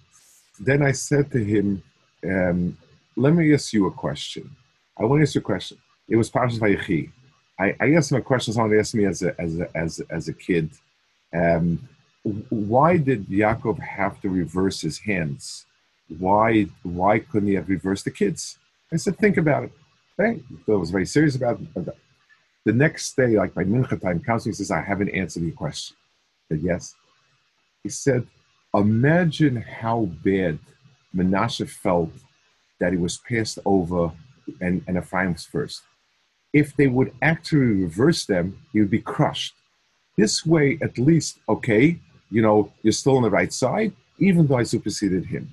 Then 0.61 0.83
I 0.83 0.93
said 0.93 1.33
to 1.33 1.43
him, 1.43 1.83
um, 2.25 2.77
"Let 3.17 3.35
me 3.35 3.53
ask 3.55 3.73
you 3.73 3.87
a 3.87 3.91
question. 3.91 4.49
I 4.99 5.05
want 5.05 5.21
to 5.21 5.23
ask 5.23 5.35
you 5.35 5.41
a 5.41 5.45
question. 5.45 5.79
It 6.09 6.17
was 6.17 6.31
Parshas 6.31 6.61
Vayechi. 6.61 7.11
I, 7.59 7.75
I 7.81 7.95
asked 7.95 8.13
him 8.13 8.19
a 8.19 8.23
question 8.23 8.53
someone 8.53 8.79
asked 8.79 8.95
me 8.95 9.07
as 9.07 9.23
a 9.23 9.35
as 9.41 9.59
a 9.59 9.77
as 9.77 10.01
as 10.11 10.29
a 10.29 10.35
kid. 10.35 10.71
Um, 11.35 11.89
why 12.51 12.99
did 12.99 13.27
Yaakov 13.29 13.79
have 13.79 14.21
to 14.21 14.29
reverse 14.29 14.81
his 14.81 14.99
hands? 14.99 15.65
Why 16.19 16.67
why 16.83 17.21
couldn't 17.21 17.49
he 17.49 17.55
have 17.55 17.69
reversed 17.69 18.05
the 18.05 18.11
kids? 18.11 18.59
I 18.93 18.97
said, 18.97 19.17
think 19.19 19.37
about 19.37 19.65
it. 19.65 19.73
Hey, 20.19 20.41
I 20.69 20.73
was 20.73 20.91
very 20.91 21.07
serious 21.07 21.37
about 21.37 21.61
it. 21.61 21.89
The 22.65 22.73
next 22.73 23.17
day, 23.17 23.37
like 23.37 23.55
by 23.55 23.65
mincha 23.65 24.01
time, 24.01 24.21
counseling 24.21 24.55
says, 24.55 24.71
I 24.71 24.83
haven't 24.83 25.11
answered 25.11 25.45
your 25.45 25.53
question. 25.53 25.97
Said, 26.51 26.61
yes. 26.63 26.95
He 27.83 27.89
said, 27.89 28.27
imagine 28.75 29.57
how 29.57 30.09
bad 30.25 30.59
Menashe 31.15 31.69
felt 31.69 32.11
that 32.81 32.93
he 32.93 32.99
was 32.99 33.19
passed 33.19 33.59
over 33.65 34.13
and, 34.61 34.83
and 34.87 34.97
Ephraim 34.97 35.33
was 35.33 35.45
first. 35.45 35.83
If 36.53 36.75
they 36.77 36.89
would 36.89 37.13
actually 37.23 37.83
reverse 37.85 38.27
them, 38.27 38.59
he 38.73 38.81
would 38.81 38.91
be 38.91 39.01
crushed. 39.01 39.55
This 40.17 40.45
way, 40.45 40.79
at 40.83 40.99
least, 40.99 41.39
okay, 41.49 41.99
you 42.31 42.43
know, 42.43 42.73
you're 42.83 42.93
still 42.93 43.17
on 43.17 43.23
the 43.23 43.31
right 43.31 43.53
side, 43.53 43.93
even 44.19 44.47
though 44.47 44.57
I 44.57 44.65
superseded 44.65 45.27
him. 45.27 45.51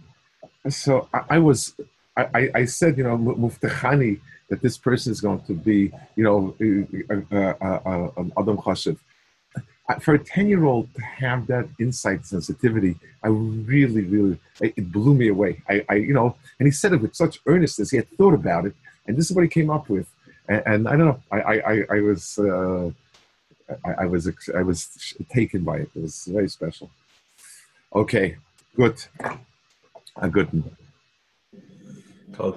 So 0.69 1.07
I, 1.13 1.21
I 1.31 1.39
was, 1.39 1.73
I, 2.17 2.49
I, 2.55 2.65
said, 2.65 2.97
you 2.97 3.03
know, 3.03 3.17
mubtachani, 3.17 4.19
that 4.49 4.61
this 4.61 4.77
person 4.77 5.11
is 5.11 5.21
going 5.21 5.41
to 5.41 5.53
be, 5.53 5.91
you 6.15 6.23
know, 6.23 6.55
an 6.59 7.27
Adam 7.31 8.57
Chashiv. 8.57 8.97
For 10.01 10.15
a 10.15 10.19
10 10.19 10.49
year 10.49 10.65
old 10.65 10.93
to 10.95 11.01
have 11.01 11.47
that 11.47 11.67
insight 11.79 12.25
sensitivity, 12.25 12.95
I 13.23 13.29
really, 13.29 14.01
really, 14.01 14.37
it 14.59 14.91
blew 14.91 15.13
me 15.13 15.29
away. 15.29 15.61
I, 15.69 15.85
I, 15.87 15.95
you 15.95 16.13
know, 16.13 16.35
and 16.59 16.67
he 16.67 16.71
said 16.71 16.91
it 16.91 17.01
with 17.01 17.15
such 17.15 17.39
earnestness. 17.45 17.91
He 17.91 17.97
had 17.97 18.09
thought 18.17 18.33
about 18.33 18.65
it, 18.65 18.75
and 19.05 19.15
this 19.15 19.29
is 19.29 19.35
what 19.35 19.43
he 19.43 19.47
came 19.47 19.69
up 19.69 19.89
with. 19.89 20.09
And, 20.49 20.63
and 20.65 20.87
I 20.89 20.97
don't 20.97 21.07
know, 21.07 21.21
I, 21.31 21.39
I, 21.39 21.85
I 21.89 22.01
was, 22.01 22.37
uh, 22.37 22.91
I, 23.85 24.03
I, 24.03 24.05
was, 24.05 24.29
I 24.53 24.61
was 24.61 25.13
taken 25.29 25.63
by 25.63 25.77
it. 25.77 25.89
It 25.95 26.01
was 26.01 26.25
very 26.25 26.49
special. 26.49 26.89
Okay, 27.95 28.35
good. 28.75 29.01
A 30.17 30.29
good 30.29 30.51
one. 30.51 30.75
Kol 32.33 32.53